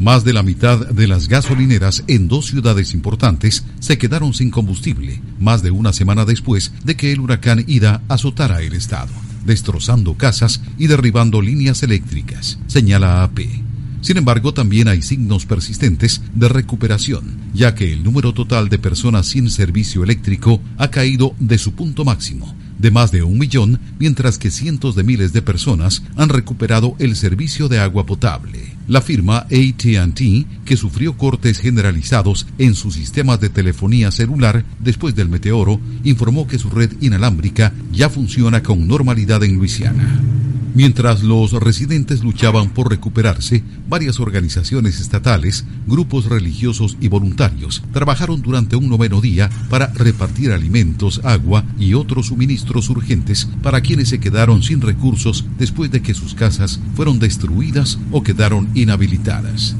Más 0.00 0.24
de 0.24 0.32
la 0.32 0.42
mitad 0.42 0.88
de 0.88 1.06
las 1.06 1.28
gasolineras 1.28 2.02
en 2.08 2.26
dos 2.26 2.46
ciudades 2.46 2.92
importantes 2.92 3.64
se 3.78 3.98
quedaron 3.98 4.34
sin 4.34 4.50
combustible, 4.50 5.22
más 5.38 5.62
de 5.62 5.70
una 5.70 5.92
semana 5.92 6.24
después 6.24 6.72
de 6.84 6.96
que 6.96 7.12
el 7.12 7.20
huracán 7.20 7.62
Ida 7.68 8.02
azotara 8.08 8.60
el 8.62 8.72
estado, 8.72 9.12
destrozando 9.44 10.14
casas 10.14 10.60
y 10.76 10.88
derribando 10.88 11.40
líneas 11.40 11.84
eléctricas, 11.84 12.58
señala 12.66 13.22
AP. 13.22 13.65
Sin 14.06 14.18
embargo, 14.18 14.54
también 14.54 14.86
hay 14.86 15.02
signos 15.02 15.46
persistentes 15.46 16.22
de 16.32 16.48
recuperación, 16.48 17.24
ya 17.52 17.74
que 17.74 17.92
el 17.92 18.04
número 18.04 18.32
total 18.32 18.68
de 18.68 18.78
personas 18.78 19.26
sin 19.26 19.50
servicio 19.50 20.04
eléctrico 20.04 20.60
ha 20.78 20.92
caído 20.92 21.34
de 21.40 21.58
su 21.58 21.72
punto 21.72 22.04
máximo, 22.04 22.54
de 22.78 22.92
más 22.92 23.10
de 23.10 23.24
un 23.24 23.36
millón, 23.36 23.80
mientras 23.98 24.38
que 24.38 24.52
cientos 24.52 24.94
de 24.94 25.02
miles 25.02 25.32
de 25.32 25.42
personas 25.42 26.04
han 26.14 26.28
recuperado 26.28 26.94
el 27.00 27.16
servicio 27.16 27.66
de 27.66 27.80
agua 27.80 28.06
potable. 28.06 28.76
La 28.86 29.00
firma 29.00 29.38
ATT, 29.38 30.20
que 30.64 30.76
sufrió 30.76 31.16
cortes 31.16 31.58
generalizados 31.58 32.46
en 32.58 32.76
sus 32.76 32.94
sistemas 32.94 33.40
de 33.40 33.48
telefonía 33.48 34.12
celular 34.12 34.64
después 34.78 35.16
del 35.16 35.28
meteoro, 35.28 35.80
informó 36.04 36.46
que 36.46 36.60
su 36.60 36.70
red 36.70 36.92
inalámbrica 37.00 37.72
ya 37.90 38.08
funciona 38.08 38.62
con 38.62 38.86
normalidad 38.86 39.42
en 39.42 39.56
Luisiana. 39.56 40.20
Mientras 40.76 41.22
los 41.22 41.52
residentes 41.52 42.22
luchaban 42.22 42.68
por 42.68 42.90
recuperarse, 42.90 43.64
varias 43.88 44.20
organizaciones 44.20 45.00
estatales, 45.00 45.64
grupos 45.86 46.26
religiosos 46.26 46.98
y 47.00 47.08
voluntarios 47.08 47.82
trabajaron 47.94 48.42
durante 48.42 48.76
un 48.76 48.90
noveno 48.90 49.22
día 49.22 49.48
para 49.70 49.86
repartir 49.94 50.52
alimentos, 50.52 51.22
agua 51.24 51.64
y 51.78 51.94
otros 51.94 52.26
suministros 52.26 52.90
urgentes 52.90 53.48
para 53.62 53.80
quienes 53.80 54.10
se 54.10 54.20
quedaron 54.20 54.62
sin 54.62 54.82
recursos 54.82 55.46
después 55.58 55.90
de 55.90 56.02
que 56.02 56.12
sus 56.12 56.34
casas 56.34 56.78
fueron 56.94 57.18
destruidas 57.18 57.98
o 58.12 58.22
quedaron 58.22 58.68
inhabilitadas. 58.74 59.74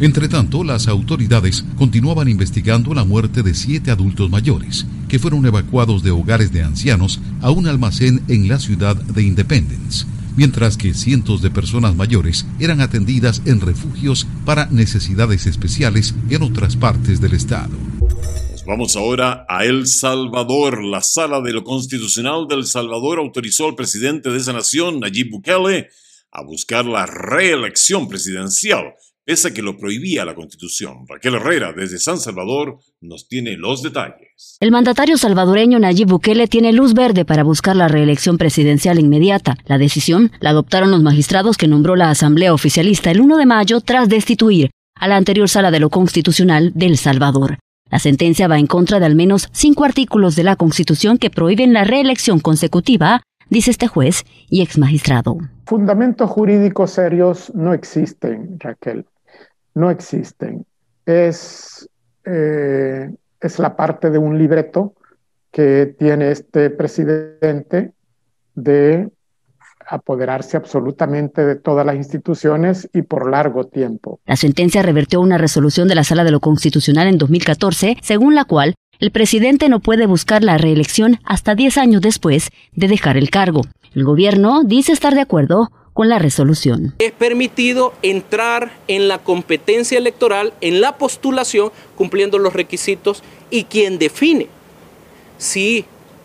Entre 0.00 0.26
tanto, 0.26 0.64
las 0.64 0.88
autoridades 0.88 1.64
continuaban 1.76 2.26
investigando 2.26 2.94
la 2.94 3.04
muerte 3.04 3.44
de 3.44 3.54
siete 3.54 3.92
adultos 3.92 4.28
mayores, 4.28 4.86
que 5.06 5.20
fueron 5.20 5.46
evacuados 5.46 6.02
de 6.02 6.10
hogares 6.10 6.52
de 6.52 6.64
ancianos 6.64 7.20
a 7.40 7.52
un 7.52 7.68
almacén 7.68 8.22
en 8.26 8.48
la 8.48 8.58
ciudad 8.58 8.96
de 8.96 9.22
Independence 9.22 10.04
mientras 10.36 10.76
que 10.76 10.94
cientos 10.94 11.42
de 11.42 11.50
personas 11.50 11.94
mayores 11.94 12.46
eran 12.60 12.80
atendidas 12.80 13.42
en 13.46 13.60
refugios 13.60 14.26
para 14.44 14.66
necesidades 14.66 15.46
especiales 15.46 16.14
en 16.30 16.42
otras 16.42 16.76
partes 16.76 17.20
del 17.20 17.34
estado. 17.34 17.76
vamos 18.66 18.96
ahora 18.96 19.44
a 19.48 19.64
El 19.64 19.86
Salvador. 19.86 20.84
La 20.84 21.02
Sala 21.02 21.40
de 21.40 21.52
lo 21.52 21.64
Constitucional 21.64 22.46
del 22.48 22.66
Salvador 22.66 23.18
autorizó 23.18 23.66
al 23.66 23.74
presidente 23.74 24.30
de 24.30 24.38
esa 24.38 24.52
nación, 24.52 25.00
Nayib 25.00 25.30
Bukele, 25.30 25.88
a 26.30 26.42
buscar 26.42 26.84
la 26.84 27.06
reelección 27.06 28.08
presidencial 28.08 28.94
pese 29.24 29.48
a 29.48 29.50
que 29.52 29.62
lo 29.62 29.76
prohibía 29.76 30.24
la 30.24 30.34
Constitución. 30.34 31.04
Raquel 31.08 31.34
Herrera, 31.34 31.72
desde 31.72 31.98
San 31.98 32.18
Salvador, 32.18 32.78
nos 33.00 33.28
tiene 33.28 33.56
los 33.56 33.82
detalles. 33.82 34.56
El 34.60 34.72
mandatario 34.72 35.16
salvadoreño 35.16 35.78
Nayib 35.78 36.08
Bukele 36.08 36.48
tiene 36.48 36.72
luz 36.72 36.94
verde 36.94 37.24
para 37.24 37.44
buscar 37.44 37.76
la 37.76 37.88
reelección 37.88 38.38
presidencial 38.38 38.98
inmediata. 38.98 39.56
La 39.66 39.78
decisión 39.78 40.32
la 40.40 40.50
adoptaron 40.50 40.90
los 40.90 41.02
magistrados 41.02 41.56
que 41.56 41.68
nombró 41.68 41.96
la 41.96 42.10
Asamblea 42.10 42.52
Oficialista 42.52 43.10
el 43.10 43.20
1 43.20 43.36
de 43.36 43.46
mayo 43.46 43.80
tras 43.80 44.08
destituir 44.08 44.70
a 44.94 45.08
la 45.08 45.16
anterior 45.16 45.48
Sala 45.48 45.70
de 45.70 45.80
lo 45.80 45.90
Constitucional 45.90 46.72
del 46.74 46.96
Salvador. 46.96 47.58
La 47.90 47.98
sentencia 47.98 48.48
va 48.48 48.58
en 48.58 48.66
contra 48.66 49.00
de 49.00 49.06
al 49.06 49.14
menos 49.14 49.48
cinco 49.52 49.84
artículos 49.84 50.34
de 50.34 50.44
la 50.44 50.56
Constitución 50.56 51.18
que 51.18 51.30
prohíben 51.30 51.72
la 51.72 51.84
reelección 51.84 52.40
consecutiva, 52.40 53.22
dice 53.50 53.70
este 53.70 53.86
juez 53.86 54.24
y 54.48 54.62
ex 54.62 54.78
magistrado. 54.78 55.36
Fundamentos 55.66 56.30
jurídicos 56.30 56.92
serios 56.92 57.52
no 57.54 57.74
existen, 57.74 58.56
Raquel 58.58 59.04
no 59.74 59.90
existen. 59.90 60.66
Es, 61.06 61.88
eh, 62.24 63.10
es 63.40 63.58
la 63.58 63.76
parte 63.76 64.10
de 64.10 64.18
un 64.18 64.38
libreto 64.38 64.94
que 65.50 65.94
tiene 65.98 66.30
este 66.30 66.70
presidente 66.70 67.92
de 68.54 69.10
apoderarse 69.88 70.56
absolutamente 70.56 71.44
de 71.44 71.56
todas 71.56 71.84
las 71.84 71.96
instituciones 71.96 72.88
y 72.92 73.02
por 73.02 73.30
largo 73.30 73.64
tiempo. 73.64 74.20
La 74.24 74.36
sentencia 74.36 74.82
revertió 74.82 75.20
una 75.20 75.38
resolución 75.38 75.88
de 75.88 75.94
la 75.94 76.04
Sala 76.04 76.24
de 76.24 76.30
lo 76.30 76.40
Constitucional 76.40 77.08
en 77.08 77.18
2014, 77.18 77.96
según 78.00 78.34
la 78.34 78.44
cual 78.44 78.74
el 79.00 79.10
presidente 79.10 79.68
no 79.68 79.80
puede 79.80 80.06
buscar 80.06 80.44
la 80.44 80.58
reelección 80.58 81.18
hasta 81.24 81.54
10 81.54 81.78
años 81.78 82.00
después 82.00 82.50
de 82.72 82.88
dejar 82.88 83.16
el 83.16 83.30
cargo. 83.30 83.62
El 83.94 84.04
gobierno 84.04 84.62
dice 84.64 84.92
estar 84.92 85.14
de 85.14 85.20
acuerdo 85.20 85.70
con 85.92 86.08
la 86.08 86.18
resolución. 86.18 86.94
Es 86.98 87.12
permitido 87.12 87.94
entrar 88.02 88.72
en 88.88 89.08
la 89.08 89.18
competencia 89.18 89.98
electoral, 89.98 90.52
en 90.60 90.80
la 90.80 90.96
postulación, 90.96 91.70
cumpliendo 91.96 92.38
los 92.38 92.52
requisitos 92.52 93.22
y 93.50 93.64
quien 93.64 93.98
define 93.98 94.48
si 95.38 95.84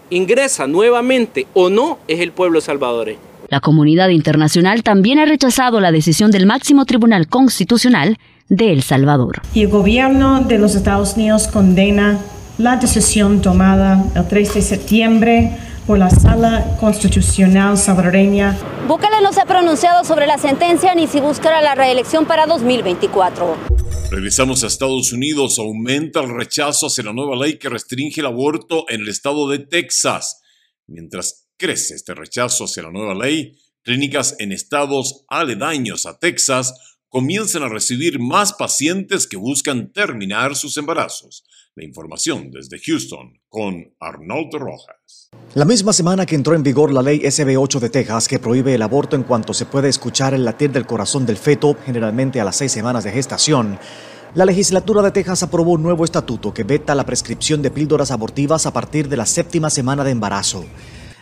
ingresa 0.10 0.68
nuevamente 0.68 1.48
o 1.54 1.70
no 1.70 2.00
es 2.08 2.20
el 2.20 2.32
pueblo 2.32 2.62
salvadoreño. 2.62 3.20
La 3.50 3.60
comunidad 3.60 4.10
internacional 4.10 4.84
también 4.84 5.20
ha 5.20 5.26
rechazado 5.26 5.80
la 5.80 5.92
decisión 5.92 6.32
del 6.32 6.46
máximo 6.46 6.86
tribunal 6.86 7.28
constitucional 7.28 8.18
de 8.50 8.72
El 8.72 8.84
Salvador. 8.84 9.42
Y 9.54 9.64
el 9.64 9.70
gobierno 9.70 10.42
de 10.42 10.58
los 10.58 10.76
Estados 10.76 11.16
Unidos 11.16 11.48
condena 11.48 12.20
la 12.58 12.78
decisión 12.78 13.42
tomada 13.42 14.04
el 14.16 14.28
3 14.28 14.54
de 14.56 14.62
septiembre 14.62 15.58
por 15.88 15.98
la 15.98 16.10
Sala 16.10 16.76
Constitucional 16.82 17.78
salvadoreña. 17.78 18.58
Bukele 18.88 19.22
no 19.24 19.32
se 19.32 19.40
ha 19.40 19.46
pronunciado 19.46 20.04
sobre 20.04 20.28
la 20.28 20.38
sentencia 20.38 20.94
ni 20.94 21.08
si 21.08 21.22
buscará 21.22 21.62
la 21.62 21.76
reelección 21.76 22.26
para 22.26 22.46
2024. 22.46 23.56
Regresamos 24.12 24.64
a 24.64 24.68
Estados 24.68 25.14
Unidos. 25.14 25.58
Aumenta 25.60 26.20
el 26.20 26.30
rechazo 26.30 26.88
hacia 26.88 27.06
la 27.06 27.14
nueva 27.14 27.38
ley 27.38 27.58
que 27.58 27.70
restringe 27.70 28.20
el 28.20 28.28
aborto 28.28 28.86
en 28.90 29.02
el 29.02 29.08
estado 29.08 29.48
de 29.48 29.60
Texas. 29.60 30.42
Mientras 30.88 31.48
crece 31.58 31.96
este 31.96 32.14
rechazo 32.14 32.66
hacia 32.66 32.84
la 32.84 32.92
nueva 32.92 33.16
ley, 33.16 33.58
clínicas 33.82 34.36
en 34.40 34.52
estados 34.52 35.24
aledaños 35.30 36.06
a 36.06 36.20
Texas 36.20 36.74
comienzan 37.08 37.64
a 37.64 37.70
recibir 37.70 38.20
más 38.20 38.52
pacientes 38.52 39.26
que 39.26 39.38
buscan 39.38 39.94
terminar 39.94 40.58
sus 40.58 40.76
embarazos. 40.76 41.46
La 41.78 41.84
información 41.84 42.50
desde 42.50 42.80
Houston 42.80 43.40
con 43.50 43.94
Arnoldo 44.00 44.58
Rojas. 44.58 45.30
La 45.54 45.64
misma 45.64 45.94
semana 45.94 46.26
que 46.26 46.34
entró 46.34 46.56
en 46.56 46.64
vigor 46.64 46.92
la 46.92 47.04
ley 47.04 47.20
SB8 47.20 47.80
de 47.80 47.92
Texas 47.92 48.28
que 48.28 48.40
prohíbe 48.40 48.74
el 48.74 48.82
aborto 48.82 49.16
en 49.16 49.22
cuanto 49.22 49.54
se 49.54 49.68
puede 49.68 49.88
escuchar 49.88 50.34
el 50.34 50.44
latir 50.44 50.72
del 50.72 50.88
corazón 50.88 51.28
del 51.28 51.38
feto, 51.38 51.78
generalmente 51.86 52.42
a 52.42 52.46
las 52.46 52.56
seis 52.56 52.72
semanas 52.72 53.04
de 53.04 53.12
gestación, 53.12 53.78
la 54.34 54.46
legislatura 54.46 55.04
de 55.04 55.12
Texas 55.12 55.44
aprobó 55.44 55.74
un 55.74 55.84
nuevo 55.84 56.04
estatuto 56.04 56.52
que 56.52 56.64
veta 56.64 56.96
la 56.96 57.06
prescripción 57.06 57.62
de 57.62 57.70
píldoras 57.70 58.10
abortivas 58.10 58.66
a 58.66 58.74
partir 58.74 59.08
de 59.08 59.18
la 59.18 59.28
séptima 59.28 59.70
semana 59.70 60.04
de 60.04 60.10
embarazo. 60.10 60.66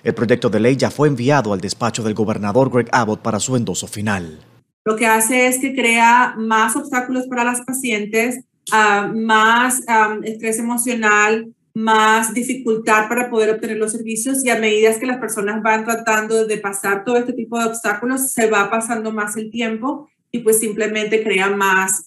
El 0.06 0.14
proyecto 0.14 0.50
de 0.50 0.62
ley 0.62 0.78
ya 0.78 0.90
fue 0.90 1.10
enviado 1.10 1.52
al 1.52 1.60
despacho 1.60 2.02
del 2.02 2.14
gobernador 2.14 2.72
Greg 2.72 2.88
Abbott 2.94 3.22
para 3.22 3.42
su 3.42 3.58
endoso 3.58 3.88
final. 3.88 4.40
Lo 4.86 4.96
que 4.96 5.06
hace 5.06 5.48
es 5.48 5.60
que 5.60 5.76
crea 5.76 6.36
más 6.38 6.78
obstáculos 6.78 7.28
para 7.28 7.44
las 7.44 7.60
pacientes 7.66 8.46
más 8.72 9.82
estrés 10.24 10.60
emocional, 10.60 11.54
más 11.76 12.34
dificultad 12.34 13.10
para 13.10 13.30
poder 13.30 13.50
obtener 13.50 13.78
los 13.78 13.92
servicios 13.92 14.44
y 14.46 14.50
a 14.50 14.58
medida 14.58 14.98
que 14.98 15.06
las 15.06 15.18
personas 15.18 15.62
van 15.62 15.84
tratando 15.84 16.46
de 16.46 16.58
pasar 16.58 17.04
todo 17.04 17.18
este 17.18 17.34
tipo 17.34 17.60
de 17.60 17.66
obstáculos, 17.66 18.32
se 18.32 18.50
va 18.50 18.70
pasando 18.70 19.12
más 19.12 19.36
el 19.36 19.52
tiempo 19.52 20.10
y 20.32 20.40
pues 20.40 20.60
simplemente 20.60 21.24
crea 21.24 21.50
más, 21.50 22.04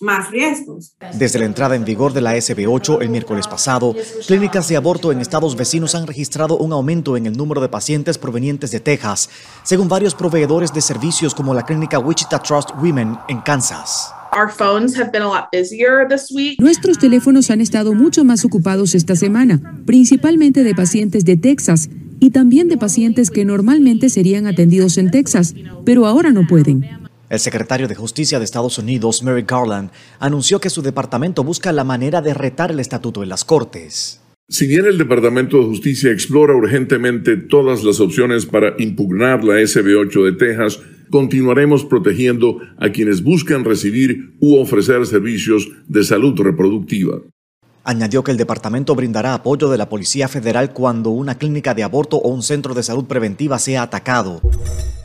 más 0.00 0.30
riesgos. 0.30 0.94
Desde 1.14 1.38
la 1.38 1.44
entrada 1.44 1.76
en 1.76 1.84
vigor 1.84 2.14
de 2.14 2.22
la 2.22 2.34
SB8 2.34 3.02
el 3.02 3.10
miércoles 3.10 3.46
pasado, 3.46 3.94
clínicas 4.26 4.68
de 4.68 4.76
aborto 4.76 5.12
en 5.12 5.20
estados 5.20 5.54
vecinos 5.54 5.94
han 5.94 6.06
registrado 6.06 6.56
un 6.56 6.72
aumento 6.72 7.16
en 7.16 7.26
el 7.26 7.36
número 7.36 7.60
de 7.60 7.68
pacientes 7.68 8.16
provenientes 8.16 8.70
de 8.70 8.80
Texas, 8.80 9.28
según 9.64 9.88
varios 9.88 10.14
proveedores 10.14 10.72
de 10.72 10.80
servicios 10.80 11.34
como 11.34 11.52
la 11.52 11.64
clínica 11.64 11.98
Wichita 11.98 12.38
Trust 12.38 12.70
Women 12.80 13.18
en 13.28 13.40
Kansas. 13.40 14.14
Nuestros 16.58 16.98
teléfonos 16.98 17.50
han 17.50 17.60
estado 17.60 17.94
mucho 17.94 18.24
más 18.24 18.44
ocupados 18.44 18.94
esta 18.94 19.16
semana, 19.16 19.80
principalmente 19.86 20.64
de 20.64 20.74
pacientes 20.74 21.24
de 21.24 21.36
Texas 21.36 21.88
y 22.20 22.30
también 22.30 22.68
de 22.68 22.76
pacientes 22.76 23.30
que 23.30 23.44
normalmente 23.44 24.08
serían 24.08 24.46
atendidos 24.46 24.98
en 24.98 25.10
Texas, 25.10 25.54
pero 25.84 26.06
ahora 26.06 26.30
no 26.30 26.46
pueden. 26.46 27.08
El 27.28 27.40
secretario 27.40 27.88
de 27.88 27.94
Justicia 27.94 28.38
de 28.38 28.44
Estados 28.44 28.78
Unidos, 28.78 29.22
Merrick 29.22 29.50
Garland, 29.50 29.90
anunció 30.18 30.60
que 30.60 30.70
su 30.70 30.80
departamento 30.80 31.44
busca 31.44 31.72
la 31.72 31.84
manera 31.84 32.22
de 32.22 32.32
retar 32.32 32.70
el 32.70 32.80
estatuto 32.80 33.22
en 33.22 33.28
las 33.28 33.44
cortes. 33.44 34.20
Si 34.50 34.66
bien 34.66 34.86
el 34.86 34.96
Departamento 34.96 35.58
de 35.58 35.66
Justicia 35.66 36.10
explora 36.10 36.54
urgentemente 36.54 37.36
todas 37.36 37.84
las 37.84 38.00
opciones 38.00 38.46
para 38.46 38.74
impugnar 38.78 39.44
la 39.44 39.56
SB8 39.56 40.24
de 40.24 40.32
Texas, 40.32 40.80
continuaremos 41.10 41.84
protegiendo 41.84 42.58
a 42.78 42.88
quienes 42.88 43.22
buscan 43.22 43.62
recibir 43.62 44.36
u 44.40 44.56
ofrecer 44.56 45.04
servicios 45.04 45.68
de 45.86 46.02
salud 46.02 46.34
reproductiva. 46.40 47.20
Añadió 47.84 48.24
que 48.24 48.30
el 48.30 48.38
departamento 48.38 48.94
brindará 48.94 49.34
apoyo 49.34 49.68
de 49.68 49.76
la 49.76 49.90
Policía 49.90 50.28
Federal 50.28 50.72
cuando 50.72 51.10
una 51.10 51.36
clínica 51.36 51.74
de 51.74 51.82
aborto 51.82 52.16
o 52.16 52.30
un 52.30 52.42
centro 52.42 52.72
de 52.72 52.82
salud 52.82 53.04
preventiva 53.04 53.58
sea 53.58 53.82
atacado. 53.82 54.40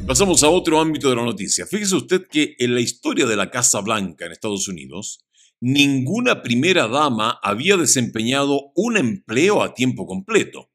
Pasamos 0.08 0.42
a 0.44 0.50
otro 0.50 0.80
ámbito 0.80 1.10
de 1.10 1.18
la 1.18 1.26
noticia. 1.26 1.66
Fíjese 1.66 1.98
usted 1.98 2.27
que 2.32 2.56
en 2.60 2.74
la 2.74 2.79
historia 2.79 3.25
de 3.25 3.36
la 3.36 3.51
Casa 3.51 3.82
Blanca 3.82 4.25
en 4.25 4.32
Estados 4.32 4.70
Unidos, 4.70 5.23
ninguna 5.64 6.42
primera 6.42 6.90
dama 6.90 7.40
había 7.42 7.78
desempeñado 7.78 8.74
un 8.76 8.98
empleo 8.98 9.64
a 9.64 9.74
tiempo 9.74 10.06
completo. 10.06 10.70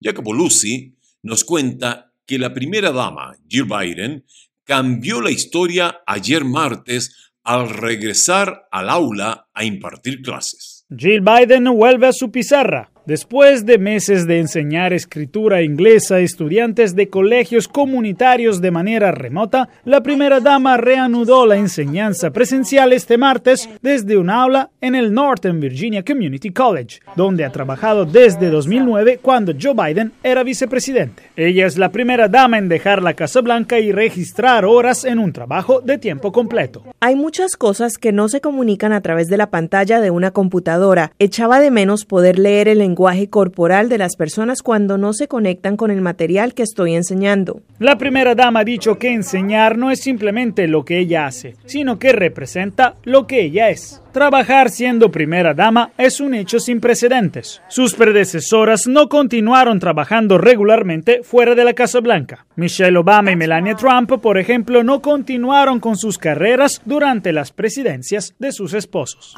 Jacopo 0.00 0.32
Lucy 0.32 0.94
nos 1.22 1.42
cuenta 1.42 2.12
que 2.26 2.38
la 2.38 2.54
primera 2.54 2.92
dama, 2.92 3.36
Jill 3.48 3.64
Biden, 3.64 4.24
cambió 4.62 5.20
la 5.20 5.32
historia 5.32 6.02
ayer 6.06 6.44
martes 6.44 7.32
al 7.42 7.70
regresar 7.70 8.68
al 8.70 8.88
aula 8.88 9.48
a 9.52 9.64
impartir 9.64 10.22
clases. 10.22 10.86
Jill 10.96 11.22
Biden 11.22 11.64
vuelve 11.64 12.06
a 12.06 12.12
su 12.12 12.30
pizarra. 12.30 12.92
Después 13.10 13.66
de 13.66 13.76
meses 13.76 14.28
de 14.28 14.38
enseñar 14.38 14.92
escritura 14.92 15.62
inglesa 15.62 16.14
a 16.14 16.20
estudiantes 16.20 16.94
de 16.94 17.08
colegios 17.08 17.66
comunitarios 17.66 18.60
de 18.60 18.70
manera 18.70 19.10
remota, 19.10 19.68
la 19.84 20.00
primera 20.00 20.38
dama 20.38 20.76
reanudó 20.76 21.44
la 21.44 21.56
enseñanza 21.56 22.30
presencial 22.30 22.92
este 22.92 23.18
martes 23.18 23.68
desde 23.82 24.16
un 24.16 24.30
aula 24.30 24.70
en 24.80 24.94
el 24.94 25.12
Northern 25.12 25.58
Virginia 25.58 26.04
Community 26.04 26.52
College, 26.52 27.00
donde 27.16 27.44
ha 27.44 27.50
trabajado 27.50 28.04
desde 28.04 28.48
2009 28.48 29.18
cuando 29.20 29.54
Joe 29.60 29.74
Biden 29.74 30.12
era 30.22 30.44
vicepresidente. 30.44 31.24
Ella 31.34 31.66
es 31.66 31.78
la 31.78 31.90
primera 31.90 32.28
dama 32.28 32.58
en 32.58 32.68
dejar 32.68 33.02
la 33.02 33.14
Casa 33.14 33.40
Blanca 33.40 33.80
y 33.80 33.90
registrar 33.90 34.64
horas 34.64 35.04
en 35.04 35.18
un 35.18 35.32
trabajo 35.32 35.80
de 35.80 35.98
tiempo 35.98 36.30
completo. 36.30 36.84
Hay 37.00 37.16
muchas 37.16 37.56
cosas 37.56 37.98
que 37.98 38.12
no 38.12 38.28
se 38.28 38.40
comunican 38.40 38.92
a 38.92 39.00
través 39.00 39.26
de 39.26 39.36
la 39.36 39.50
pantalla 39.50 40.00
de 40.00 40.12
una 40.12 40.30
computadora. 40.30 41.10
Echaba 41.18 41.58
de 41.58 41.72
menos 41.72 42.04
poder 42.04 42.38
leer 42.38 42.68
el 42.68 42.78
lenguaje 42.78 42.99
corporal 43.28 43.88
de 43.88 43.98
las 43.98 44.16
personas 44.16 44.62
cuando 44.62 44.98
no 44.98 45.12
se 45.12 45.28
conectan 45.28 45.76
con 45.76 45.90
el 45.90 46.00
material 46.00 46.54
que 46.54 46.62
estoy 46.62 46.94
enseñando. 46.94 47.62
La 47.78 47.96
primera 47.98 48.34
dama 48.34 48.60
ha 48.60 48.64
dicho 48.64 48.98
que 48.98 49.12
enseñar 49.12 49.78
no 49.78 49.90
es 49.90 50.00
simplemente 50.00 50.68
lo 50.68 50.84
que 50.84 50.98
ella 50.98 51.26
hace, 51.26 51.56
sino 51.66 51.98
que 51.98 52.12
representa 52.12 52.94
lo 53.04 53.26
que 53.26 53.42
ella 53.42 53.70
es. 53.70 53.99
Trabajar 54.12 54.70
siendo 54.70 55.12
primera 55.12 55.54
dama 55.54 55.92
es 55.96 56.18
un 56.18 56.34
hecho 56.34 56.58
sin 56.58 56.80
precedentes. 56.80 57.62
Sus 57.68 57.94
predecesoras 57.94 58.88
no 58.88 59.08
continuaron 59.08 59.78
trabajando 59.78 60.36
regularmente 60.36 61.22
fuera 61.22 61.54
de 61.54 61.64
la 61.64 61.74
Casa 61.74 62.00
Blanca. 62.00 62.44
Michelle 62.56 62.98
Obama 62.98 63.30
y 63.30 63.36
Melania 63.36 63.76
Trump, 63.76 64.20
por 64.20 64.36
ejemplo, 64.36 64.82
no 64.82 65.00
continuaron 65.00 65.78
con 65.78 65.96
sus 65.96 66.18
carreras 66.18 66.82
durante 66.84 67.32
las 67.32 67.52
presidencias 67.52 68.34
de 68.40 68.50
sus 68.50 68.74
esposos. 68.74 69.32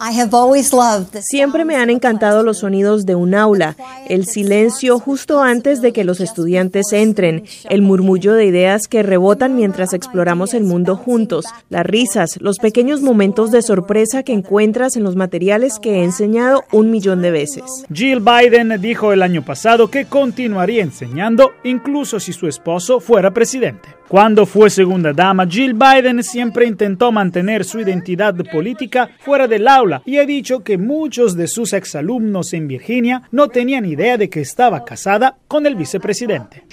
Siempre 1.20 1.66
me 1.66 1.76
han 1.76 1.90
encantado 1.90 2.42
los 2.42 2.58
sonidos 2.58 3.04
de 3.04 3.14
un 3.14 3.34
aula, 3.34 3.76
el 4.08 4.24
silencio 4.24 4.98
justo 4.98 5.42
antes 5.42 5.82
de 5.82 5.92
que 5.92 6.02
los 6.02 6.20
estudiantes 6.20 6.94
entren, 6.94 7.44
el 7.68 7.82
murmullo 7.82 8.32
de 8.32 8.46
ideas 8.46 8.88
que 8.88 9.02
rebotan 9.02 9.54
mientras 9.54 9.92
exploramos 9.92 10.54
el 10.54 10.64
mundo 10.64 10.96
juntos, 10.96 11.44
las 11.68 11.84
risas, 11.84 12.38
los 12.40 12.58
pequeños 12.58 13.02
momentos 13.02 13.50
de 13.50 13.60
sorpresa 13.60 14.22
que 14.22 14.32
encuentran 14.32 14.61
en 14.62 15.02
los 15.02 15.16
materiales 15.16 15.80
que 15.80 15.96
he 15.96 16.04
enseñado 16.04 16.64
un 16.70 16.90
millón 16.90 17.20
de 17.20 17.32
veces. 17.32 17.84
Jill 17.92 18.20
Biden 18.20 18.80
dijo 18.80 19.12
el 19.12 19.22
año 19.22 19.44
pasado 19.44 19.90
que 19.90 20.04
continuaría 20.04 20.82
enseñando 20.82 21.50
incluso 21.64 22.20
si 22.20 22.32
su 22.32 22.46
esposo 22.46 23.00
fuera 23.00 23.32
presidente. 23.32 23.88
Cuando 24.06 24.46
fue 24.46 24.70
segunda 24.70 25.12
dama, 25.12 25.48
Jill 25.48 25.74
Biden 25.74 26.22
siempre 26.22 26.66
intentó 26.66 27.10
mantener 27.10 27.64
su 27.64 27.80
identidad 27.80 28.36
política 28.52 29.10
fuera 29.18 29.48
del 29.48 29.66
aula 29.66 30.02
y 30.06 30.18
ha 30.18 30.26
dicho 30.26 30.62
que 30.62 30.78
muchos 30.78 31.34
de 31.34 31.48
sus 31.48 31.72
exalumnos 31.72 32.52
en 32.52 32.68
Virginia 32.68 33.22
no 33.32 33.48
tenían 33.48 33.84
idea 33.84 34.16
de 34.16 34.30
que 34.30 34.42
estaba 34.42 34.84
casada 34.84 35.38
con 35.48 35.66
el 35.66 35.74
vicepresidente. 35.74 36.64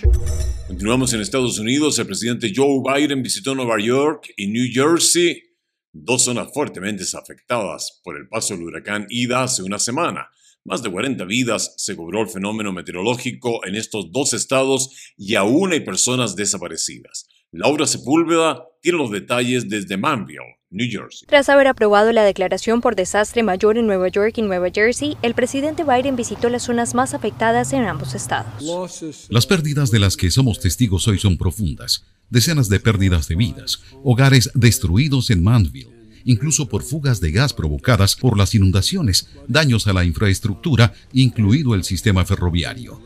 Continuamos 0.67 1.11
en 1.13 1.21
Estados 1.21 1.57
Unidos. 1.57 1.97
El 1.97 2.05
presidente 2.05 2.51
Joe 2.55 2.83
Biden 2.85 3.23
visitó 3.23 3.55
Nueva 3.55 3.79
York 3.79 4.27
y 4.37 4.47
New 4.47 4.67
Jersey 4.71 5.48
dos 5.91 6.23
zonas 6.23 6.49
fuertemente 6.53 7.03
afectadas 7.13 8.01
por 8.03 8.17
el 8.17 8.27
paso 8.27 8.53
del 8.53 8.63
huracán 8.63 9.07
Ida 9.09 9.43
hace 9.43 9.63
una 9.63 9.79
semana. 9.79 10.29
Más 10.65 10.83
de 10.83 10.91
40 10.91 11.25
vidas 11.25 11.73
se 11.77 11.95
cobró 11.95 12.21
el 12.21 12.29
fenómeno 12.29 12.71
meteorológico 12.71 13.65
en 13.65 13.75
estos 13.75 14.11
dos 14.11 14.33
estados 14.33 15.13
y 15.17 15.35
aún 15.35 15.71
hay 15.71 15.79
personas 15.79 16.35
desaparecidas. 16.35 17.27
Laura 17.51 17.87
Sepúlveda 17.87 18.67
tiene 18.81 18.99
los 18.99 19.09
detalles 19.09 19.67
desde 19.67 19.97
Manville, 19.97 20.58
New 20.71 20.87
Jersey. 20.89 21.27
Tras 21.27 21.49
haber 21.49 21.67
aprobado 21.67 22.11
la 22.11 22.23
declaración 22.23 22.81
por 22.81 22.95
desastre 22.95 23.43
mayor 23.43 23.77
en 23.77 23.87
Nueva 23.87 24.07
York 24.07 24.37
y 24.37 24.41
Nueva 24.41 24.69
Jersey, 24.69 25.17
el 25.21 25.33
presidente 25.33 25.83
Biden 25.83 26.15
visitó 26.15 26.49
las 26.49 26.63
zonas 26.63 26.93
más 26.93 27.13
afectadas 27.13 27.73
en 27.73 27.85
ambos 27.85 28.13
estados. 28.15 29.27
Las 29.29 29.47
pérdidas 29.47 29.91
de 29.91 29.99
las 29.99 30.15
que 30.15 30.29
somos 30.29 30.59
testigos 30.59 31.07
hoy 31.07 31.17
son 31.17 31.37
profundas 31.37 32.03
decenas 32.29 32.69
de 32.69 32.79
pérdidas 32.79 33.27
de 33.27 33.35
vidas, 33.35 33.81
hogares 34.03 34.51
destruidos 34.53 35.29
en 35.29 35.43
Manville, 35.43 35.89
incluso 36.25 36.67
por 36.67 36.83
fugas 36.83 37.19
de 37.19 37.31
gas 37.31 37.53
provocadas 37.53 38.15
por 38.15 38.37
las 38.37 38.53
inundaciones, 38.53 39.29
daños 39.47 39.87
a 39.87 39.93
la 39.93 40.05
infraestructura, 40.05 40.93
incluido 41.13 41.73
el 41.75 41.83
sistema 41.83 42.25
ferroviario. 42.25 43.01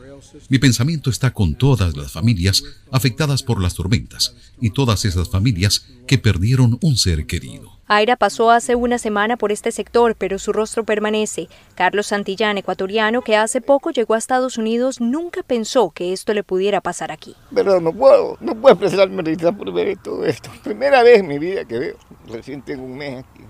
Mi 0.48 0.58
pensamiento 0.58 1.10
está 1.10 1.32
con 1.32 1.54
todas 1.54 1.96
las 1.96 2.12
familias 2.12 2.62
afectadas 2.90 3.42
por 3.42 3.62
las 3.62 3.74
tormentas 3.74 4.34
y 4.60 4.70
todas 4.70 5.04
esas 5.04 5.28
familias 5.28 5.86
que 6.06 6.18
perdieron 6.18 6.78
un 6.82 6.96
ser 6.96 7.26
querido. 7.26 7.74
Aira 7.86 8.16
pasó 8.16 8.50
hace 8.50 8.74
una 8.74 8.98
semana 8.98 9.36
por 9.36 9.52
este 9.52 9.70
sector, 9.70 10.16
pero 10.16 10.38
su 10.38 10.52
rostro 10.52 10.84
permanece. 10.84 11.48
Carlos 11.74 12.06
Santillán, 12.06 12.56
ecuatoriano, 12.56 13.20
que 13.20 13.36
hace 13.36 13.60
poco 13.60 13.90
llegó 13.90 14.14
a 14.14 14.18
Estados 14.18 14.56
Unidos, 14.56 15.00
nunca 15.00 15.42
pensó 15.42 15.90
que 15.90 16.12
esto 16.12 16.32
le 16.32 16.42
pudiera 16.42 16.80
pasar 16.80 17.12
aquí. 17.12 17.36
Pero 17.54 17.80
no 17.80 17.92
puedo, 17.92 18.38
no 18.40 18.54
puedo 18.54 18.74
expresarme 18.74 19.22
por 19.52 19.72
ver 19.72 19.98
todo 20.02 20.24
esto. 20.24 20.50
Primera 20.62 21.02
vez 21.02 21.20
en 21.20 21.28
mi 21.28 21.38
vida 21.38 21.64
que 21.66 21.78
veo, 21.78 21.96
recién 22.26 22.62
tengo 22.62 22.84
un 22.84 22.96
mes 22.96 23.22
aquí 23.24 23.42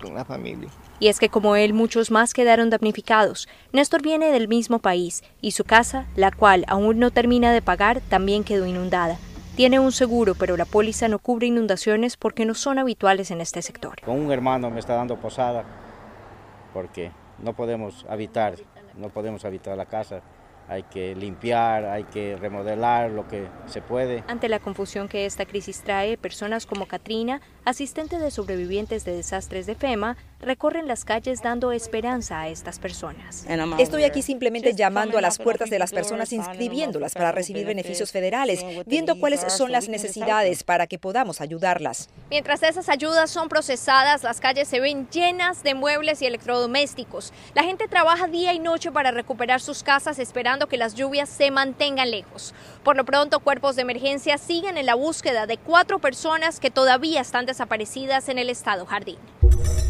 con 0.00 0.14
la 0.14 0.24
familia. 0.24 0.70
Y 0.98 1.08
es 1.08 1.18
que 1.18 1.28
como 1.28 1.56
él, 1.56 1.74
muchos 1.74 2.10
más 2.10 2.32
quedaron 2.34 2.70
damnificados. 2.70 3.48
Néstor 3.72 4.02
viene 4.02 4.30
del 4.30 4.48
mismo 4.48 4.78
país 4.78 5.22
y 5.40 5.52
su 5.52 5.64
casa, 5.64 6.06
la 6.16 6.30
cual 6.30 6.64
aún 6.68 6.98
no 6.98 7.10
termina 7.10 7.52
de 7.52 7.62
pagar, 7.62 8.00
también 8.00 8.44
quedó 8.44 8.66
inundada. 8.66 9.18
Tiene 9.56 9.78
un 9.78 9.92
seguro, 9.92 10.34
pero 10.34 10.56
la 10.56 10.66
póliza 10.66 11.08
no 11.08 11.18
cubre 11.18 11.46
inundaciones 11.46 12.16
porque 12.16 12.44
no 12.44 12.54
son 12.54 12.78
habituales 12.78 13.30
en 13.30 13.40
este 13.40 13.62
sector. 13.62 14.00
Con 14.04 14.20
un 14.20 14.30
hermano 14.30 14.70
me 14.70 14.80
está 14.80 14.94
dando 14.94 15.16
posada 15.16 15.64
porque 16.74 17.10
no 17.42 17.54
podemos 17.54 18.04
habitar, 18.08 18.54
no 18.96 19.08
podemos 19.08 19.44
habitar 19.44 19.76
la 19.76 19.86
casa 19.86 20.20
hay 20.68 20.82
que 20.84 21.14
limpiar, 21.14 21.84
hay 21.84 22.04
que 22.04 22.36
remodelar 22.36 23.10
lo 23.10 23.28
que 23.28 23.46
se 23.66 23.82
puede. 23.82 24.24
Ante 24.26 24.48
la 24.48 24.58
confusión 24.58 25.08
que 25.08 25.26
esta 25.26 25.46
crisis 25.46 25.82
trae, 25.82 26.16
personas 26.16 26.66
como 26.66 26.86
Katrina, 26.86 27.40
asistente 27.64 28.18
de 28.18 28.30
sobrevivientes 28.30 29.04
de 29.04 29.16
desastres 29.16 29.66
de 29.66 29.74
FEMA, 29.74 30.16
recorren 30.40 30.86
las 30.86 31.04
calles 31.04 31.42
dando 31.42 31.72
esperanza 31.72 32.40
a 32.40 32.48
estas 32.48 32.78
personas. 32.78 33.46
Estoy 33.78 34.04
aquí 34.04 34.22
simplemente 34.22 34.74
llamando 34.74 35.18
a 35.18 35.20
las 35.20 35.38
puertas 35.38 35.70
de 35.70 35.78
las 35.78 35.92
personas, 35.92 36.32
inscribiéndolas 36.32 37.14
para 37.14 37.32
recibir 37.32 37.66
beneficios 37.66 38.12
federales, 38.12 38.64
viendo 38.86 39.18
cuáles 39.18 39.40
son 39.52 39.72
las 39.72 39.88
necesidades 39.88 40.62
para 40.62 40.86
que 40.86 40.98
podamos 40.98 41.40
ayudarlas. 41.40 42.08
Mientras 42.30 42.62
esas 42.62 42.88
ayudas 42.88 43.30
son 43.30 43.48
procesadas, 43.48 44.22
las 44.22 44.40
calles 44.40 44.68
se 44.68 44.80
ven 44.80 45.08
llenas 45.10 45.62
de 45.62 45.74
muebles 45.74 46.22
y 46.22 46.26
electrodomésticos. 46.26 47.32
La 47.54 47.62
gente 47.62 47.88
trabaja 47.88 48.26
día 48.26 48.52
y 48.52 48.58
noche 48.58 48.90
para 48.90 49.10
recuperar 49.10 49.60
sus 49.60 49.82
casas 49.82 50.18
esperando 50.18 50.55
que 50.60 50.78
las 50.78 50.94
lluvias 50.94 51.28
se 51.28 51.50
mantengan 51.50 52.10
lejos. 52.10 52.54
Por 52.82 52.96
lo 52.96 53.04
pronto, 53.04 53.40
cuerpos 53.40 53.76
de 53.76 53.82
emergencia 53.82 54.38
siguen 54.38 54.78
en 54.78 54.86
la 54.86 54.94
búsqueda 54.94 55.46
de 55.46 55.58
cuatro 55.58 55.98
personas 55.98 56.58
que 56.58 56.70
todavía 56.70 57.20
están 57.20 57.44
desaparecidas 57.44 58.30
en 58.30 58.38
el 58.38 58.48
estado 58.48 58.86
Jardín. 58.86 59.18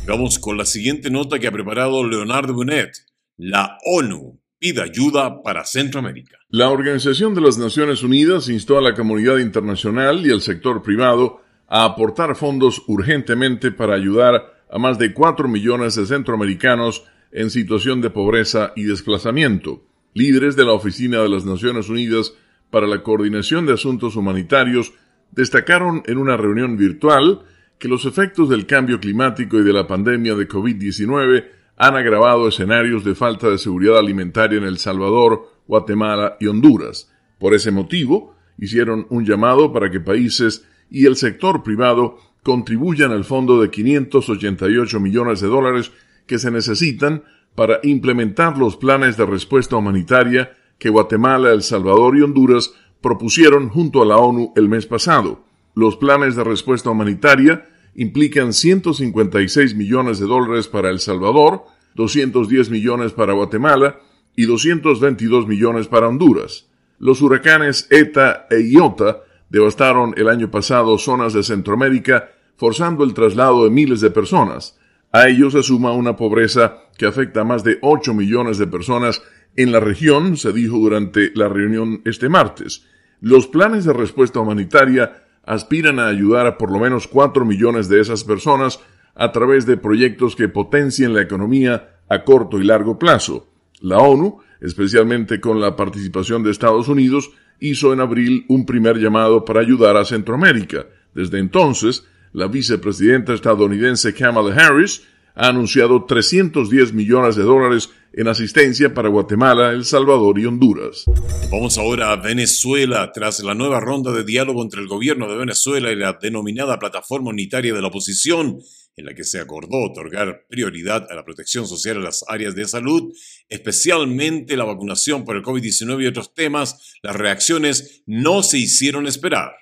Vamos 0.08 0.40
con 0.40 0.56
la 0.56 0.64
siguiente 0.64 1.10
nota 1.10 1.38
que 1.38 1.46
ha 1.46 1.52
preparado 1.52 2.04
Leonardo 2.04 2.54
Bonet. 2.54 2.92
La 3.36 3.78
ONU 3.84 4.40
pide 4.58 4.82
ayuda 4.82 5.42
para 5.42 5.64
Centroamérica. 5.64 6.38
La 6.48 6.70
Organización 6.70 7.34
de 7.34 7.40
las 7.40 7.58
Naciones 7.58 8.02
Unidas 8.02 8.48
instó 8.48 8.78
a 8.78 8.82
la 8.82 8.94
comunidad 8.94 9.38
internacional 9.38 10.26
y 10.26 10.30
al 10.30 10.40
sector 10.40 10.82
privado 10.82 11.40
a 11.68 11.84
aportar 11.84 12.36
fondos 12.36 12.82
urgentemente 12.86 13.72
para 13.72 13.94
ayudar 13.94 14.54
a 14.70 14.78
más 14.78 14.98
de 14.98 15.12
4 15.12 15.48
millones 15.48 15.94
de 15.96 16.06
centroamericanos 16.06 17.04
en 17.32 17.50
situación 17.50 18.00
de 18.00 18.10
pobreza 18.10 18.72
y 18.76 18.84
desplazamiento. 18.84 19.82
Líderes 20.16 20.56
de 20.56 20.64
la 20.64 20.72
Oficina 20.72 21.20
de 21.20 21.28
las 21.28 21.44
Naciones 21.44 21.90
Unidas 21.90 22.32
para 22.70 22.86
la 22.86 23.02
Coordinación 23.02 23.66
de 23.66 23.74
Asuntos 23.74 24.16
Humanitarios 24.16 24.94
destacaron 25.30 26.04
en 26.06 26.16
una 26.16 26.38
reunión 26.38 26.78
virtual 26.78 27.42
que 27.78 27.86
los 27.86 28.06
efectos 28.06 28.48
del 28.48 28.64
cambio 28.64 28.98
climático 28.98 29.58
y 29.58 29.62
de 29.62 29.74
la 29.74 29.86
pandemia 29.86 30.34
de 30.34 30.48
COVID-19 30.48 31.44
han 31.76 31.96
agravado 31.96 32.48
escenarios 32.48 33.04
de 33.04 33.14
falta 33.14 33.50
de 33.50 33.58
seguridad 33.58 33.98
alimentaria 33.98 34.56
en 34.56 34.64
El 34.64 34.78
Salvador, 34.78 35.50
Guatemala 35.66 36.38
y 36.40 36.46
Honduras. 36.46 37.12
Por 37.38 37.52
ese 37.52 37.70
motivo, 37.70 38.34
hicieron 38.56 39.06
un 39.10 39.26
llamado 39.26 39.70
para 39.70 39.90
que 39.90 40.00
países 40.00 40.66
y 40.90 41.04
el 41.04 41.16
sector 41.16 41.62
privado 41.62 42.16
contribuyan 42.42 43.12
al 43.12 43.24
fondo 43.24 43.60
de 43.60 43.68
588 43.68 44.98
millones 44.98 45.42
de 45.42 45.48
dólares 45.48 45.92
que 46.26 46.38
se 46.38 46.50
necesitan 46.50 47.22
para 47.56 47.80
implementar 47.82 48.56
los 48.56 48.76
planes 48.76 49.16
de 49.16 49.26
respuesta 49.26 49.74
humanitaria 49.76 50.52
que 50.78 50.90
Guatemala, 50.90 51.52
El 51.52 51.62
Salvador 51.62 52.16
y 52.16 52.22
Honduras 52.22 52.72
propusieron 53.00 53.68
junto 53.70 54.02
a 54.02 54.06
la 54.06 54.18
ONU 54.18 54.52
el 54.56 54.68
mes 54.68 54.86
pasado. 54.86 55.44
Los 55.74 55.96
planes 55.96 56.36
de 56.36 56.44
respuesta 56.44 56.90
humanitaria 56.90 57.66
implican 57.94 58.52
156 58.52 59.74
millones 59.74 60.18
de 60.18 60.26
dólares 60.26 60.68
para 60.68 60.90
El 60.90 61.00
Salvador, 61.00 61.64
210 61.94 62.70
millones 62.70 63.12
para 63.12 63.32
Guatemala 63.32 64.00
y 64.36 64.44
222 64.44 65.46
millones 65.46 65.88
para 65.88 66.08
Honduras. 66.08 66.66
Los 66.98 67.22
huracanes 67.22 67.88
ETA 67.90 68.46
e 68.50 68.60
IOTA 68.60 69.22
devastaron 69.48 70.14
el 70.18 70.28
año 70.28 70.50
pasado 70.50 70.98
zonas 70.98 71.32
de 71.32 71.42
Centroamérica, 71.42 72.30
forzando 72.56 73.02
el 73.04 73.14
traslado 73.14 73.64
de 73.64 73.70
miles 73.70 74.00
de 74.00 74.10
personas. 74.10 74.78
A 75.12 75.28
ello 75.28 75.50
se 75.50 75.62
suma 75.62 75.92
una 75.92 76.16
pobreza 76.16 76.85
que 76.98 77.06
afecta 77.06 77.42
a 77.42 77.44
más 77.44 77.64
de 77.64 77.78
8 77.82 78.14
millones 78.14 78.58
de 78.58 78.66
personas 78.66 79.22
en 79.56 79.72
la 79.72 79.80
región, 79.80 80.36
se 80.36 80.52
dijo 80.52 80.76
durante 80.76 81.30
la 81.34 81.48
reunión 81.48 82.02
este 82.04 82.28
martes. 82.28 82.86
Los 83.20 83.46
planes 83.46 83.84
de 83.84 83.92
respuesta 83.92 84.40
humanitaria 84.40 85.24
aspiran 85.44 85.98
a 85.98 86.08
ayudar 86.08 86.46
a 86.46 86.58
por 86.58 86.70
lo 86.70 86.78
menos 86.78 87.06
4 87.06 87.44
millones 87.44 87.88
de 87.88 88.00
esas 88.00 88.24
personas 88.24 88.80
a 89.14 89.32
través 89.32 89.64
de 89.64 89.78
proyectos 89.78 90.36
que 90.36 90.48
potencien 90.48 91.14
la 91.14 91.22
economía 91.22 92.00
a 92.08 92.24
corto 92.24 92.58
y 92.60 92.64
largo 92.64 92.98
plazo. 92.98 93.48
La 93.80 93.98
ONU, 93.98 94.40
especialmente 94.60 95.40
con 95.40 95.60
la 95.60 95.74
participación 95.76 96.42
de 96.42 96.50
Estados 96.50 96.88
Unidos, 96.88 97.30
hizo 97.60 97.92
en 97.92 98.00
abril 98.00 98.44
un 98.48 98.66
primer 98.66 98.98
llamado 98.98 99.44
para 99.44 99.60
ayudar 99.60 99.96
a 99.96 100.04
Centroamérica. 100.04 100.86
Desde 101.14 101.38
entonces, 101.38 102.06
la 102.32 102.48
vicepresidenta 102.48 103.32
estadounidense 103.32 104.12
Kamala 104.12 104.54
Harris 104.54 105.06
ha 105.36 105.48
anunciado 105.48 106.06
310 106.06 106.94
millones 106.94 107.36
de 107.36 107.42
dólares 107.42 107.90
en 108.14 108.26
asistencia 108.26 108.94
para 108.94 109.10
Guatemala, 109.10 109.70
El 109.70 109.84
Salvador 109.84 110.38
y 110.38 110.46
Honduras. 110.46 111.04
Vamos 111.52 111.76
ahora 111.76 112.12
a 112.12 112.16
Venezuela. 112.16 113.12
Tras 113.12 113.40
la 113.40 113.54
nueva 113.54 113.78
ronda 113.78 114.12
de 114.12 114.24
diálogo 114.24 114.62
entre 114.62 114.80
el 114.80 114.88
gobierno 114.88 115.30
de 115.30 115.36
Venezuela 115.36 115.92
y 115.92 115.96
la 115.96 116.14
denominada 116.14 116.78
Plataforma 116.78 117.28
Unitaria 117.28 117.74
de 117.74 117.82
la 117.82 117.88
Oposición, 117.88 118.58
en 118.96 119.04
la 119.04 119.14
que 119.14 119.24
se 119.24 119.38
acordó 119.38 119.82
otorgar 119.82 120.46
prioridad 120.48 121.06
a 121.10 121.14
la 121.14 121.24
protección 121.24 121.66
social 121.66 121.96
en 121.96 122.04
las 122.04 122.24
áreas 122.28 122.54
de 122.54 122.66
salud, 122.66 123.12
especialmente 123.50 124.56
la 124.56 124.64
vacunación 124.64 125.26
por 125.26 125.36
el 125.36 125.42
COVID-19 125.42 126.02
y 126.02 126.06
otros 126.06 126.32
temas, 126.32 126.96
las 127.02 127.14
reacciones 127.14 128.02
no 128.06 128.42
se 128.42 128.56
hicieron 128.56 129.06
esperar. 129.06 129.52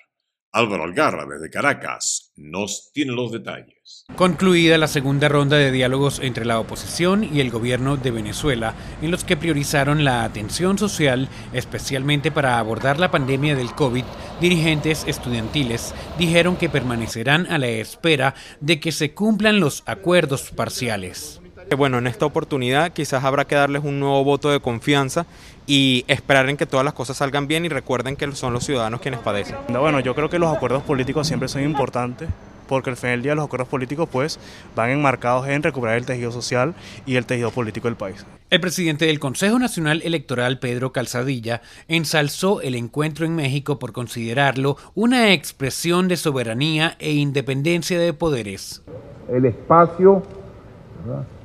Álvaro 0.53 0.85
Algarra, 0.85 1.27
desde 1.27 1.51
Caracas, 1.51 2.24
nos 2.37 2.91
tiene 2.93 3.13
los 3.13 3.33
detalles. 3.33 4.05
Concluida 4.17 4.79
la 4.79 4.89
segunda 4.89 5.29
ronda 5.29 5.57
de 5.57 5.71
diálogos 5.71 6.19
entre 6.21 6.45
la 6.45 6.59
oposición 6.59 7.25
y 7.25 7.41
el 7.41 7.51
gobierno 7.51 7.97
de 7.97 8.11
Venezuela, 8.11 8.75
en 9.03 9.11
los 9.11 9.25
que 9.25 9.37
priorizaron 9.37 10.05
la 10.05 10.25
atención 10.25 10.79
social, 10.79 11.29
especialmente 11.53 12.31
para 12.31 12.59
abordar 12.59 12.99
la 12.99 13.11
pandemia 13.11 13.55
del 13.55 13.73
COVID, 13.75 14.05
dirigentes 14.41 15.05
estudiantiles 15.07 15.95
dijeron 16.19 16.57
que 16.57 16.69
permanecerán 16.69 17.47
a 17.47 17.59
la 17.59 17.69
espera 17.69 18.35
de 18.61 18.81
que 18.81 18.93
se 18.93 19.15
cumplan 19.15 19.61
los 19.61 19.83
acuerdos 19.87 20.51
parciales. 20.51 21.41
Bueno, 21.77 21.99
en 21.99 22.07
esta 22.07 22.27
oportunidad 22.27 22.93
quizás 22.93 23.25
habrá 23.25 23.47
que 23.47 23.55
darles 23.55 23.85
un 23.85 23.99
nuevo 23.99 24.23
voto 24.23 24.51
de 24.51 24.61
confianza 24.61 25.27
y 25.67 26.05
esperar 26.09 26.49
en 26.49 26.57
que 26.57 26.67
todas 26.67 26.85
las 26.85 26.95
cosas 26.95 27.17
salgan 27.17 27.49
bien 27.49 27.65
y 27.65 27.69
recuerden 27.69 28.17
que 28.17 28.31
son 28.33 28.53
los 28.53 28.65
ciudadanos 28.65 29.01
quienes 29.01 29.21
padecen. 29.21 29.57
Bueno, 29.69 30.01
yo 30.01 30.15
creo 30.15 30.29
que 30.29 30.39
los 30.39 30.55
acuerdos 30.55 30.83
políticos 30.83 31.27
siempre 31.27 31.49
son 31.49 31.63
importantes 31.63 32.29
porque 32.69 32.91
al 32.91 32.97
final 32.97 33.17
del 33.17 33.23
día 33.23 33.35
los 33.35 33.45
acuerdos 33.45 33.69
políticos 33.69 34.09
pues 34.11 34.39
van 34.75 34.91
enmarcados 34.91 35.47
en 35.49 35.63
recuperar 35.63 35.97
el 35.97 36.07
tejido 36.07 36.33
social 36.33 36.75
y 37.07 37.17
el 37.17 37.27
tejido 37.27 37.51
político 37.51 37.89
del 37.89 37.97
país. 37.97 38.25
El 38.51 38.61
presidente 38.61 39.07
del 39.07 39.21
Consejo 39.21 39.59
Nacional 39.59 40.01
Electoral, 40.05 40.59
Pedro 40.59 40.93
Calzadilla, 40.93 41.61
ensalzó 41.89 42.61
el 42.61 42.75
encuentro 42.75 43.27
en 43.27 43.35
México 43.35 43.79
por 43.79 43.93
considerarlo 43.93 44.77
una 44.95 45.33
expresión 45.33 46.09
de 46.09 46.17
soberanía 46.17 46.97
e 46.99 47.13
independencia 47.13 47.99
de 47.99 48.13
poderes. 48.13 48.83
El 49.29 49.47
espacio 49.47 50.23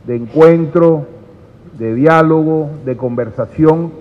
de 0.06 0.16
encuentro, 0.16 1.06
de 1.78 1.94
diálogo, 1.94 2.70
de 2.86 2.98
conversación, 2.98 3.92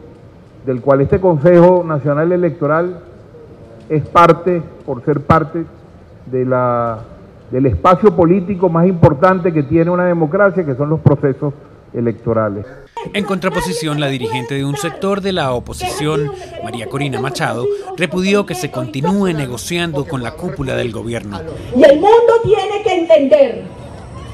del 0.67 0.81
cual 0.81 1.01
este 1.01 1.21
Consejo 1.21 1.85
Nacional 1.87 2.33
Electoral 2.33 3.01
es 3.89 4.07
parte, 4.07 4.63
por 4.85 5.05
ser 5.05 5.21
parte 5.21 5.65
de 6.27 6.45
la, 6.45 6.99
del 7.51 7.67
espacio 7.67 8.15
político 8.15 8.69
más 8.69 8.87
importante 8.87 9.53
que 9.53 9.63
tiene 9.63 9.91
una 9.91 10.05
democracia, 10.05 10.65
que 10.65 10.75
son 10.75 10.91
los 10.91 11.01
procesos 11.01 11.55
electorales. 11.95 12.67
En 13.15 13.25
contraposición, 13.25 14.01
la 14.01 14.09
dirigente 14.09 14.55
de 14.55 14.65
un 14.65 14.77
sector 14.77 15.21
de 15.21 15.33
la 15.33 15.53
oposición, 15.53 16.31
María 16.63 16.89
Corina 16.89 17.21
Machado, 17.21 17.65
repudió 17.97 18.45
que 18.45 18.55
se 18.55 18.71
continúe 18.71 19.33
negociando 19.33 20.05
con 20.05 20.23
la 20.23 20.33
cúpula 20.33 20.75
del 20.75 20.93
gobierno. 20.93 21.41
Y 21.75 21.83
el 21.83 21.95
mundo 21.95 22.33
tiene 22.43 22.83
que 22.83 23.01
entender 23.01 23.63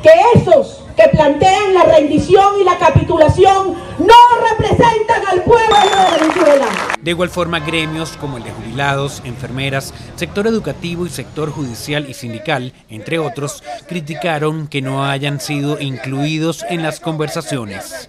que 0.03 0.11
esos 0.35 0.84
que 1.05 1.17
plantean 1.17 1.75
la 1.75 1.85
rendición 1.85 2.61
y 2.61 2.65
la 2.65 2.79
capitulación 2.79 3.75
no 3.99 4.15
representan 4.51 5.27
al 5.27 5.43
pueblo 5.43 5.77
de 5.77 6.21
Venezuela. 6.21 6.67
De 7.01 7.11
igual 7.11 7.29
forma, 7.29 7.61
gremios 7.61 8.17
como 8.17 8.39
el 8.39 8.45
de 8.45 8.51
jubilados, 8.51 9.21
enfermeras, 9.25 9.93
sector 10.17 10.47
educativo 10.47 11.07
y 11.07 11.11
sector 11.11 11.51
judicial 11.51 12.09
y 12.09 12.15
sindical, 12.15 12.73
entre 12.89 13.19
otros, 13.19 13.63
criticaron 13.89 14.69
que 14.69 14.83
no 14.83 15.05
hayan 15.05 15.41
sido 15.41 15.81
incluidos 15.81 16.65
en 16.69 16.83
las 16.83 17.01
conversaciones. 17.01 18.09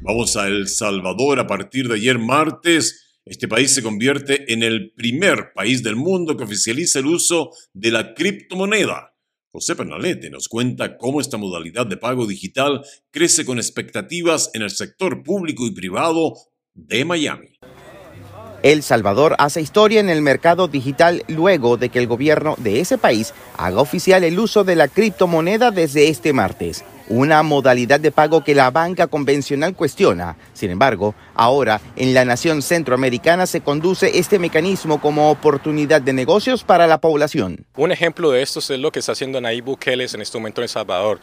Vamos 0.00 0.36
a 0.36 0.46
El 0.46 0.68
Salvador 0.68 1.38
a 1.38 1.46
partir 1.46 1.88
de 1.88 1.96
ayer 1.96 2.18
martes. 2.18 3.18
Este 3.24 3.46
país 3.46 3.74
se 3.74 3.82
convierte 3.82 4.52
en 4.52 4.62
el 4.62 4.92
primer 4.96 5.52
país 5.54 5.82
del 5.82 5.94
mundo 5.94 6.36
que 6.36 6.44
oficializa 6.44 6.98
el 6.98 7.06
uso 7.06 7.50
de 7.74 7.90
la 7.92 8.14
criptomoneda. 8.14 9.10
José 9.52 9.74
Pernalete 9.74 10.30
nos 10.30 10.48
cuenta 10.48 10.96
cómo 10.96 11.20
esta 11.20 11.36
modalidad 11.36 11.84
de 11.84 11.96
pago 11.96 12.26
digital 12.26 12.84
crece 13.10 13.44
con 13.44 13.58
expectativas 13.58 14.50
en 14.54 14.62
el 14.62 14.70
sector 14.70 15.24
público 15.24 15.66
y 15.66 15.72
privado 15.72 16.34
de 16.74 17.04
Miami. 17.04 17.58
El 18.62 18.84
Salvador 18.84 19.34
hace 19.38 19.60
historia 19.60 19.98
en 19.98 20.08
el 20.08 20.22
mercado 20.22 20.68
digital 20.68 21.24
luego 21.26 21.76
de 21.76 21.88
que 21.88 21.98
el 21.98 22.06
gobierno 22.06 22.54
de 22.58 22.80
ese 22.80 22.96
país 22.96 23.34
haga 23.56 23.80
oficial 23.80 24.22
el 24.22 24.38
uso 24.38 24.62
de 24.62 24.76
la 24.76 24.86
criptomoneda 24.86 25.72
desde 25.72 26.08
este 26.08 26.32
martes 26.32 26.84
una 27.10 27.42
modalidad 27.42 27.98
de 27.98 28.12
pago 28.12 28.44
que 28.44 28.54
la 28.54 28.70
banca 28.70 29.08
convencional 29.08 29.74
cuestiona. 29.74 30.36
Sin 30.54 30.70
embargo, 30.70 31.14
ahora 31.34 31.80
en 31.96 32.14
la 32.14 32.24
nación 32.24 32.62
centroamericana 32.62 33.46
se 33.46 33.60
conduce 33.60 34.18
este 34.18 34.38
mecanismo 34.38 35.00
como 35.00 35.30
oportunidad 35.30 36.00
de 36.00 36.12
negocios 36.12 36.62
para 36.62 36.86
la 36.86 36.98
población. 36.98 37.66
Un 37.76 37.90
ejemplo 37.90 38.30
de 38.30 38.42
esto 38.42 38.60
es 38.60 38.70
lo 38.70 38.92
que 38.92 39.00
está 39.00 39.12
haciendo 39.12 39.40
Nayib 39.40 39.64
Bukele 39.64 40.06
en 40.14 40.22
este 40.22 40.38
momento 40.38 40.60
en 40.60 40.64
El 40.64 40.68
Salvador, 40.68 41.18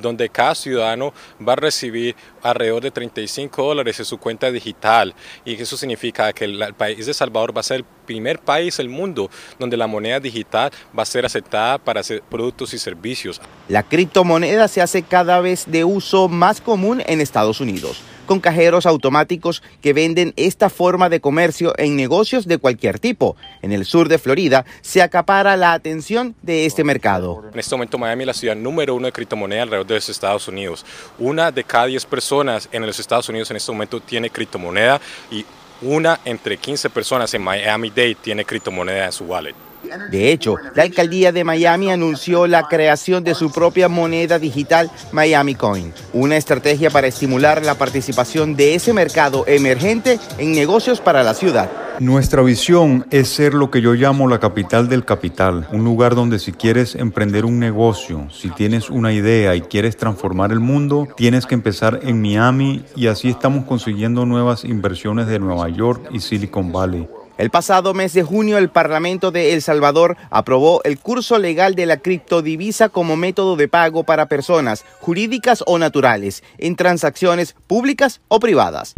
donde 0.00 0.28
cada 0.28 0.54
ciudadano 0.54 1.12
va 1.46 1.54
a 1.54 1.56
recibir 1.56 2.14
alrededor 2.42 2.82
de 2.82 2.92
35 2.92 3.64
dólares 3.64 3.98
en 3.98 4.04
su 4.04 4.18
cuenta 4.18 4.50
digital 4.52 5.12
y 5.44 5.60
eso 5.60 5.76
significa 5.76 6.32
que 6.32 6.44
el 6.44 6.74
país 6.74 7.04
de 7.04 7.14
Salvador 7.14 7.54
va 7.54 7.60
a 7.60 7.64
ser 7.64 7.78
el 7.78 7.84
primer 8.02 8.38
país 8.38 8.76
del 8.76 8.88
mundo 8.88 9.30
donde 9.58 9.76
la 9.76 9.86
moneda 9.86 10.20
digital 10.20 10.70
va 10.96 11.02
a 11.02 11.06
ser 11.06 11.24
aceptada 11.24 11.78
para 11.78 12.00
hacer 12.00 12.22
productos 12.22 12.74
y 12.74 12.78
servicios. 12.78 13.40
La 13.68 13.82
criptomoneda 13.82 14.68
se 14.68 14.82
hace 14.82 15.02
cada 15.02 15.40
vez 15.40 15.64
de 15.66 15.84
uso 15.84 16.28
más 16.28 16.60
común 16.60 17.02
en 17.06 17.20
Estados 17.20 17.60
Unidos 17.60 18.02
con 18.26 18.40
cajeros 18.40 18.86
automáticos 18.86 19.62
que 19.80 19.92
venden 19.92 20.32
esta 20.36 20.70
forma 20.70 21.08
de 21.08 21.20
comercio 21.20 21.74
en 21.78 21.96
negocios 21.96 22.46
de 22.46 22.58
cualquier 22.58 22.98
tipo. 22.98 23.36
En 23.62 23.72
el 23.72 23.84
sur 23.84 24.08
de 24.08 24.18
Florida 24.18 24.64
se 24.80 25.02
acapara 25.02 25.56
la 25.56 25.72
atención 25.72 26.34
de 26.42 26.66
este 26.66 26.84
mercado. 26.84 27.42
En 27.52 27.58
este 27.58 27.74
momento 27.74 27.98
Miami 27.98 28.22
es 28.22 28.26
la 28.28 28.34
ciudad 28.34 28.56
número 28.56 28.94
uno 28.94 29.06
de 29.06 29.12
criptomoneda 29.12 29.62
alrededor 29.62 29.86
de 29.86 29.94
los 29.96 30.08
Estados 30.08 30.48
Unidos. 30.48 30.84
Una 31.18 31.50
de 31.50 31.64
cada 31.64 31.86
diez 31.86 32.06
personas 32.06 32.68
en 32.72 32.86
los 32.86 32.98
Estados 32.98 33.28
Unidos 33.28 33.50
en 33.50 33.56
este 33.56 33.72
momento 33.72 34.00
tiene 34.00 34.30
criptomoneda 34.30 35.00
y 35.30 35.44
una 35.82 36.20
entre 36.24 36.56
15 36.56 36.90
personas 36.90 37.32
en 37.34 37.42
Miami-Dade 37.42 38.16
tiene 38.16 38.44
criptomoneda 38.44 39.06
en 39.06 39.12
su 39.12 39.24
wallet. 39.24 39.54
De 40.10 40.30
hecho, 40.30 40.56
la 40.74 40.84
alcaldía 40.84 41.32
de 41.32 41.44
Miami 41.44 41.90
anunció 41.90 42.46
la 42.46 42.68
creación 42.68 43.24
de 43.24 43.34
su 43.34 43.50
propia 43.50 43.88
moneda 43.88 44.38
digital 44.38 44.90
Miami 45.10 45.54
Coin, 45.54 45.92
una 46.12 46.36
estrategia 46.36 46.88
para 46.90 47.08
estimular 47.08 47.64
la 47.64 47.74
participación 47.74 48.54
de 48.54 48.76
ese 48.76 48.92
mercado 48.92 49.44
emergente 49.48 50.20
en 50.38 50.52
negocios 50.52 51.00
para 51.00 51.24
la 51.24 51.34
ciudad. 51.34 51.81
Nuestra 52.00 52.42
visión 52.42 53.06
es 53.10 53.28
ser 53.28 53.54
lo 53.54 53.70
que 53.70 53.80
yo 53.80 53.94
llamo 53.94 54.28
la 54.28 54.40
capital 54.40 54.88
del 54.88 55.04
capital, 55.04 55.68
un 55.72 55.84
lugar 55.84 56.14
donde 56.14 56.38
si 56.38 56.52
quieres 56.52 56.94
emprender 56.94 57.44
un 57.44 57.58
negocio, 57.58 58.28
si 58.30 58.50
tienes 58.50 58.90
una 58.90 59.12
idea 59.12 59.54
y 59.54 59.60
quieres 59.60 59.96
transformar 59.96 60.52
el 60.52 60.60
mundo, 60.60 61.06
tienes 61.16 61.46
que 61.46 61.54
empezar 61.54 62.00
en 62.02 62.20
Miami 62.20 62.84
y 62.96 63.06
así 63.06 63.28
estamos 63.28 63.66
consiguiendo 63.66 64.26
nuevas 64.26 64.64
inversiones 64.64 65.26
de 65.26 65.38
Nueva 65.38 65.68
York 65.68 66.08
y 66.10 66.20
Silicon 66.20 66.72
Valley. 66.72 67.06
El 67.38 67.50
pasado 67.50 67.94
mes 67.94 68.12
de 68.12 68.22
junio, 68.22 68.58
el 68.58 68.68
Parlamento 68.68 69.30
de 69.30 69.54
El 69.54 69.62
Salvador 69.62 70.16
aprobó 70.30 70.80
el 70.84 70.98
curso 70.98 71.38
legal 71.38 71.74
de 71.74 71.86
la 71.86 71.96
criptodivisa 71.96 72.88
como 72.88 73.16
método 73.16 73.56
de 73.56 73.68
pago 73.68 74.04
para 74.04 74.26
personas 74.26 74.84
jurídicas 75.00 75.64
o 75.66 75.78
naturales 75.78 76.42
en 76.58 76.76
transacciones 76.76 77.54
públicas 77.66 78.20
o 78.28 78.38
privadas. 78.38 78.94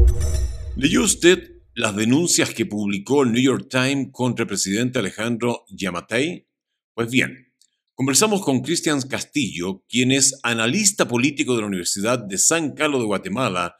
¿Leyó 0.77 1.05
usted 1.05 1.54
las 1.75 1.97
denuncias 1.97 2.55
que 2.55 2.67
publicó 2.67 3.23
el 3.23 3.33
New 3.33 3.43
York 3.43 3.69
Times 3.69 4.09
contra 4.13 4.45
el 4.45 4.49
presidente 4.49 4.99
Alejandro 4.99 5.65
Yamatei? 5.69 6.49
Pues 6.95 7.11
bien, 7.11 7.53
conversamos 7.95 8.43
con 8.43 8.61
Cristian 8.61 9.01
Castillo, 9.03 9.85
quien 9.89 10.13
es 10.13 10.39
analista 10.43 11.09
político 11.09 11.55
de 11.55 11.63
la 11.63 11.67
Universidad 11.67 12.19
de 12.19 12.39
San 12.39 12.75
Carlos 12.75 13.01
de 13.01 13.07
Guatemala, 13.07 13.77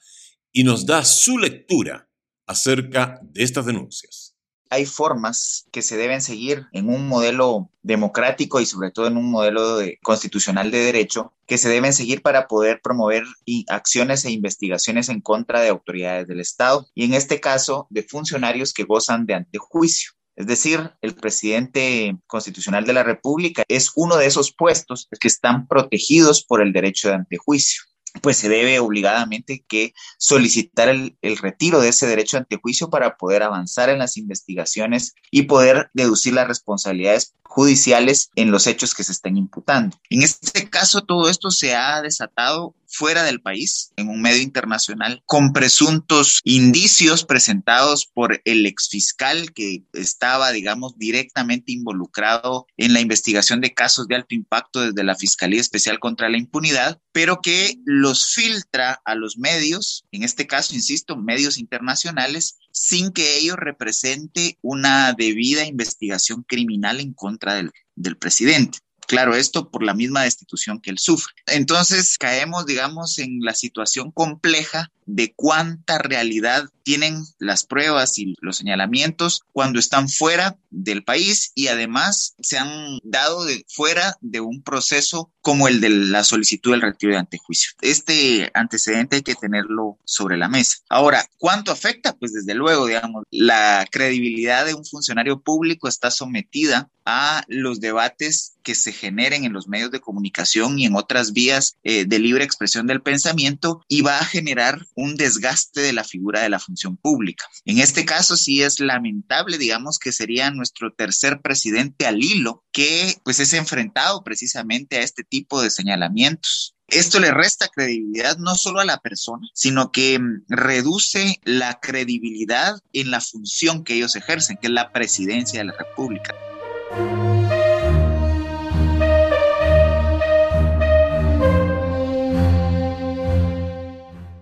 y 0.53 0.65
nos 0.65 0.87
da 0.87 1.05
su 1.05 1.39
lectura 1.39 2.11
acerca 2.47 3.21
de 3.23 3.43
estas 3.43 3.67
denuncias 3.67 4.34
hay 4.71 4.87
formas 4.87 5.67
que 5.71 5.83
se 5.83 5.97
deben 5.97 6.21
seguir 6.21 6.67
en 6.73 6.89
un 6.89 7.07
modelo 7.09 7.71
democrático 7.83 8.61
y 8.61 8.67
sobre 8.67 8.91
todo 8.91 9.07
en 9.07 9.17
un 9.17 9.31
modelo 9.31 9.79
constitucional 10.03 10.71
de 10.71 10.79
derecho 10.79 11.33
que 11.47 11.59
se 11.59 11.69
deben 11.69 11.93
seguir 11.93 12.23
para 12.23 12.49
poder 12.49 12.81
promover 12.83 13.25
acciones 13.69 14.25
e 14.25 14.31
investigaciones 14.31 15.09
en 15.09 15.21
contra 15.21 15.61
de 15.61 15.69
autoridades 15.69 16.27
del 16.27 16.41
Estado 16.41 16.87
y 16.95 17.05
en 17.05 17.15
este 17.15 17.41
caso 17.41 17.87
de 17.91 18.03
funcionarios 18.03 18.73
que 18.73 18.85
gozan 18.85 19.27
de 19.27 19.35
antejuicio. 19.35 20.13
Es 20.37 20.47
decir, 20.49 20.91
el 21.01 21.15
presidente 21.15 22.17
constitucional 22.27 22.85
de 22.85 22.93
la 22.93 23.05
República 23.05 23.63
es 23.69 23.93
uno 23.95 24.17
de 24.17 24.27
esos 24.27 24.53
puestos 24.53 25.09
que 25.21 25.29
están 25.29 25.69
protegidos 25.69 26.43
por 26.45 26.61
el 26.61 26.73
derecho 26.73 27.09
de 27.09 27.15
antejuicio 27.15 27.83
pues 28.23 28.37
se 28.37 28.49
debe 28.49 28.79
obligadamente 28.79 29.65
que 29.67 29.93
solicitar 30.19 30.89
el, 30.89 31.17
el, 31.21 31.37
retiro 31.37 31.81
de 31.81 31.89
ese 31.89 32.07
derecho 32.07 32.37
ante 32.37 32.57
juicio 32.57 32.91
para 32.91 33.17
poder 33.17 33.43
avanzar 33.43 33.91
en 33.91 33.99
las 33.99 34.17
investigaciones 34.17 35.15
y 35.31 35.43
poder 35.43 35.91
deducir 35.95 36.35
las 36.35 36.49
responsabilidades 36.49 37.35
judiciales 37.43 38.31
en 38.35 38.51
los 38.51 38.67
hechos 38.67 38.95
que 38.95 39.05
se 39.05 39.13
estén 39.13 39.37
imputando. 39.37 39.97
En 40.11 40.23
este 40.23 40.69
caso, 40.69 41.03
todo 41.03 41.29
esto 41.29 41.51
se 41.51 41.75
ha 41.75 42.03
desatado 42.03 42.75
fuera 42.95 43.25
del 43.25 43.41
país, 43.41 43.93
en 43.97 44.09
un 44.09 44.23
medio 44.23 44.43
internacional, 44.43 45.23
con 45.27 45.53
presuntos 45.53 46.41
indicios 46.45 47.25
presentados 47.25 48.07
por 48.07 48.41
el 48.45 48.67
exfiscal 48.67 49.53
que 49.53 49.83
estaba, 49.93 50.53
digamos, 50.53 50.97
directamente 50.97 51.73
involucrado 51.73 52.67
en 52.77 52.93
la 52.93 53.01
investigación 53.01 53.61
de 53.61 53.75
casos 53.75 54.07
de 54.07 54.17
alto 54.17 54.35
impacto 54.35 54.81
desde 54.81 55.05
la 55.05 55.17
Fiscalía 55.17 55.61
Especial 55.61 55.99
contra 55.99 56.29
la 56.29 56.39
Impunidad, 56.39 57.01
pero 57.13 57.41
que 57.43 57.77
los 57.85 58.33
filtra 58.33 59.01
a 59.05 59.15
los 59.15 59.39
medios, 59.39 60.05
en 60.13 60.23
este 60.23 60.47
caso, 60.47 60.75
insisto, 60.75 61.17
medios 61.17 61.59
internacionales, 61.59 62.59
sin 62.73 63.13
que 63.13 63.39
ello 63.39 63.57
represente 63.57 64.59
una 64.63 65.13
debida 65.13 65.65
investigación 65.65 66.43
criminal 66.43 67.01
en 67.01 67.13
contra 67.13 67.55
del, 67.55 67.71
del 67.95 68.17
presidente. 68.17 68.79
Claro, 69.07 69.35
esto 69.35 69.71
por 69.71 69.83
la 69.83 69.95
misma 69.95 70.23
destitución 70.23 70.81
que 70.81 70.91
él 70.91 70.99
sufre. 70.99 71.33
Entonces 71.47 72.17
caemos, 72.19 72.67
digamos, 72.67 73.19
en 73.19 73.41
la 73.41 73.55
situación 73.55 74.11
compleja 74.11 74.91
de 75.07 75.35
cuánta 75.35 75.99
realidad 75.99 76.65
tienen 76.83 77.23
las 77.39 77.65
pruebas 77.65 78.19
y 78.19 78.35
los 78.41 78.57
señalamientos 78.57 79.43
cuando 79.53 79.79
están 79.79 80.09
fuera 80.09 80.59
del 80.71 81.05
país 81.05 81.53
y 81.55 81.69
además 81.69 82.35
se 82.41 82.59
han 82.59 82.99
dado 83.03 83.47
fuera 83.69 84.17
de 84.21 84.41
un 84.41 84.63
proceso 84.63 85.31
como 85.41 85.69
el 85.69 85.81
de 85.81 85.91
la 85.91 86.25
solicitud 86.25 86.73
del 86.73 86.83
retiro 86.83 87.13
de 87.13 87.19
antejuicio. 87.19 87.73
Este 87.81 88.51
antecedente 88.55 89.17
hay 89.17 89.23
que 89.23 89.35
tenerlo 89.35 89.99
sobre 90.05 90.37
la 90.37 90.49
mesa. 90.49 90.79
Ahora, 90.89 91.25
¿cuánto 91.39 91.71
afecta? 91.71 92.17
Pues 92.17 92.33
desde 92.33 92.55
luego, 92.55 92.87
digamos, 92.87 93.25
la 93.31 93.87
credibilidad 93.91 94.65
de 94.65 94.75
un 94.75 94.85
funcionario 94.85 95.41
público 95.41 95.89
está 95.89 96.11
sometida 96.11 96.91
a 97.05 97.45
los 97.49 97.81
debates 97.81 98.54
que 98.65 98.75
se 98.75 98.93
generen 98.93 99.45
en 99.45 99.53
los 99.53 99.69
medios 99.69 99.93
de 99.93 100.01
comunicación 100.01 100.79
y 100.79 100.87
en 100.87 100.97
otras 100.97 101.33
vías 101.33 101.77
eh, 101.85 102.05
de 102.07 102.19
libre 102.19 102.43
expresión 102.43 102.89
del 102.89 103.03
pensamiento 103.03 103.83
y 103.89 104.01
va 104.01 104.19
a 104.19 104.25
generar 104.25 104.85
un 104.97 105.17
desgaste 105.17 105.81
de 105.83 105.93
la 105.93 106.03
figura 106.03 106.41
de 106.41 106.49
la 106.49 106.59
función 106.59 106.97
pública. 106.97 107.45
En 107.65 107.79
este 107.79 108.05
caso 108.05 108.37
sí 108.37 108.63
es 108.63 108.81
lamentable, 108.81 109.59
digamos, 109.59 109.99
que 109.99 110.11
sería 110.11 110.51
nuestro 110.51 110.93
tercer 110.93 111.41
presidente 111.41 112.07
al 112.07 112.23
hilo 112.23 112.65
que 112.73 113.17
pues 113.23 113.39
es 113.39 113.53
enfrentado 113.53 114.25
precisamente 114.25 114.97
a 114.97 115.03
este 115.03 115.23
tipo 115.23 115.63
de 115.63 115.71
señalamientos. 115.71 116.75
Esto 116.89 117.19
le 117.19 117.31
resta 117.31 117.69
credibilidad 117.69 118.37
no 118.39 118.55
solo 118.55 118.81
a 118.81 118.85
la 118.85 118.99
persona, 118.99 119.49
sino 119.55 119.91
que 119.91 120.19
mm, 120.19 120.45
reduce 120.49 121.41
la 121.45 121.81
credibilidad 121.81 122.79
en 122.93 123.11
la 123.11 123.21
función 123.21 123.85
que 123.85 123.95
ellos 123.95 124.17
ejercen, 124.17 124.59
que 124.61 124.67
es 124.67 124.73
la 124.73 124.93
presidencia 124.93 125.61
de 125.61 125.65
la 125.67 125.77
República. 125.77 126.35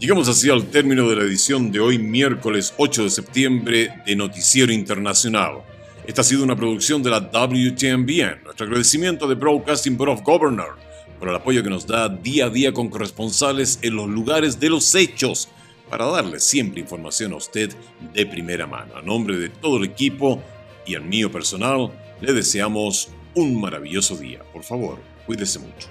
Llegamos 0.03 0.29
así 0.29 0.51
al 0.51 0.67
término 0.67 1.09
de 1.09 1.15
la 1.15 1.23
edición 1.23 1.71
de 1.71 1.79
hoy, 1.79 1.97
miércoles 1.97 2.75
8 2.77 3.05
de 3.05 3.11
septiembre, 3.11 4.03
de 4.05 4.17
Noticiero 4.17 4.73
Internacional. 4.73 5.63
Esta 6.05 6.23
ha 6.23 6.25
sido 6.25 6.43
una 6.43 6.57
producción 6.57 7.05
de 7.05 7.11
la 7.11 7.21
WTMBN. 7.21 8.43
Nuestro 8.43 8.67
agradecimiento 8.67 9.29
de 9.29 9.37
Broadcasting 9.37 9.97
Board 9.97 10.11
of 10.11 10.23
Governors 10.23 10.75
por 11.21 11.29
el 11.29 11.37
apoyo 11.37 11.63
que 11.63 11.71
nos 11.71 11.87
da 11.87 12.09
día 12.09 12.47
a 12.47 12.51
día 12.51 12.73
con 12.73 12.89
corresponsales 12.89 13.79
en 13.83 13.95
los 13.95 14.09
lugares 14.09 14.59
de 14.59 14.71
los 14.71 14.93
hechos 14.97 15.49
para 15.89 16.07
darle 16.07 16.41
siempre 16.41 16.81
información 16.81 17.33
a 17.35 17.37
usted 17.37 17.73
de 18.13 18.27
primera 18.27 18.67
mano. 18.67 18.97
A 18.97 19.03
nombre 19.03 19.39
de 19.39 19.51
todo 19.51 19.77
el 19.77 19.85
equipo 19.85 20.43
y 20.85 20.97
al 20.97 21.05
mío 21.05 21.31
personal, 21.31 21.93
le 22.21 22.33
deseamos 22.33 23.11
un 23.37 23.61
maravilloso 23.61 24.17
día. 24.17 24.41
Por 24.53 24.65
favor, 24.65 24.99
cuídese 25.27 25.61
mucho. 25.61 25.87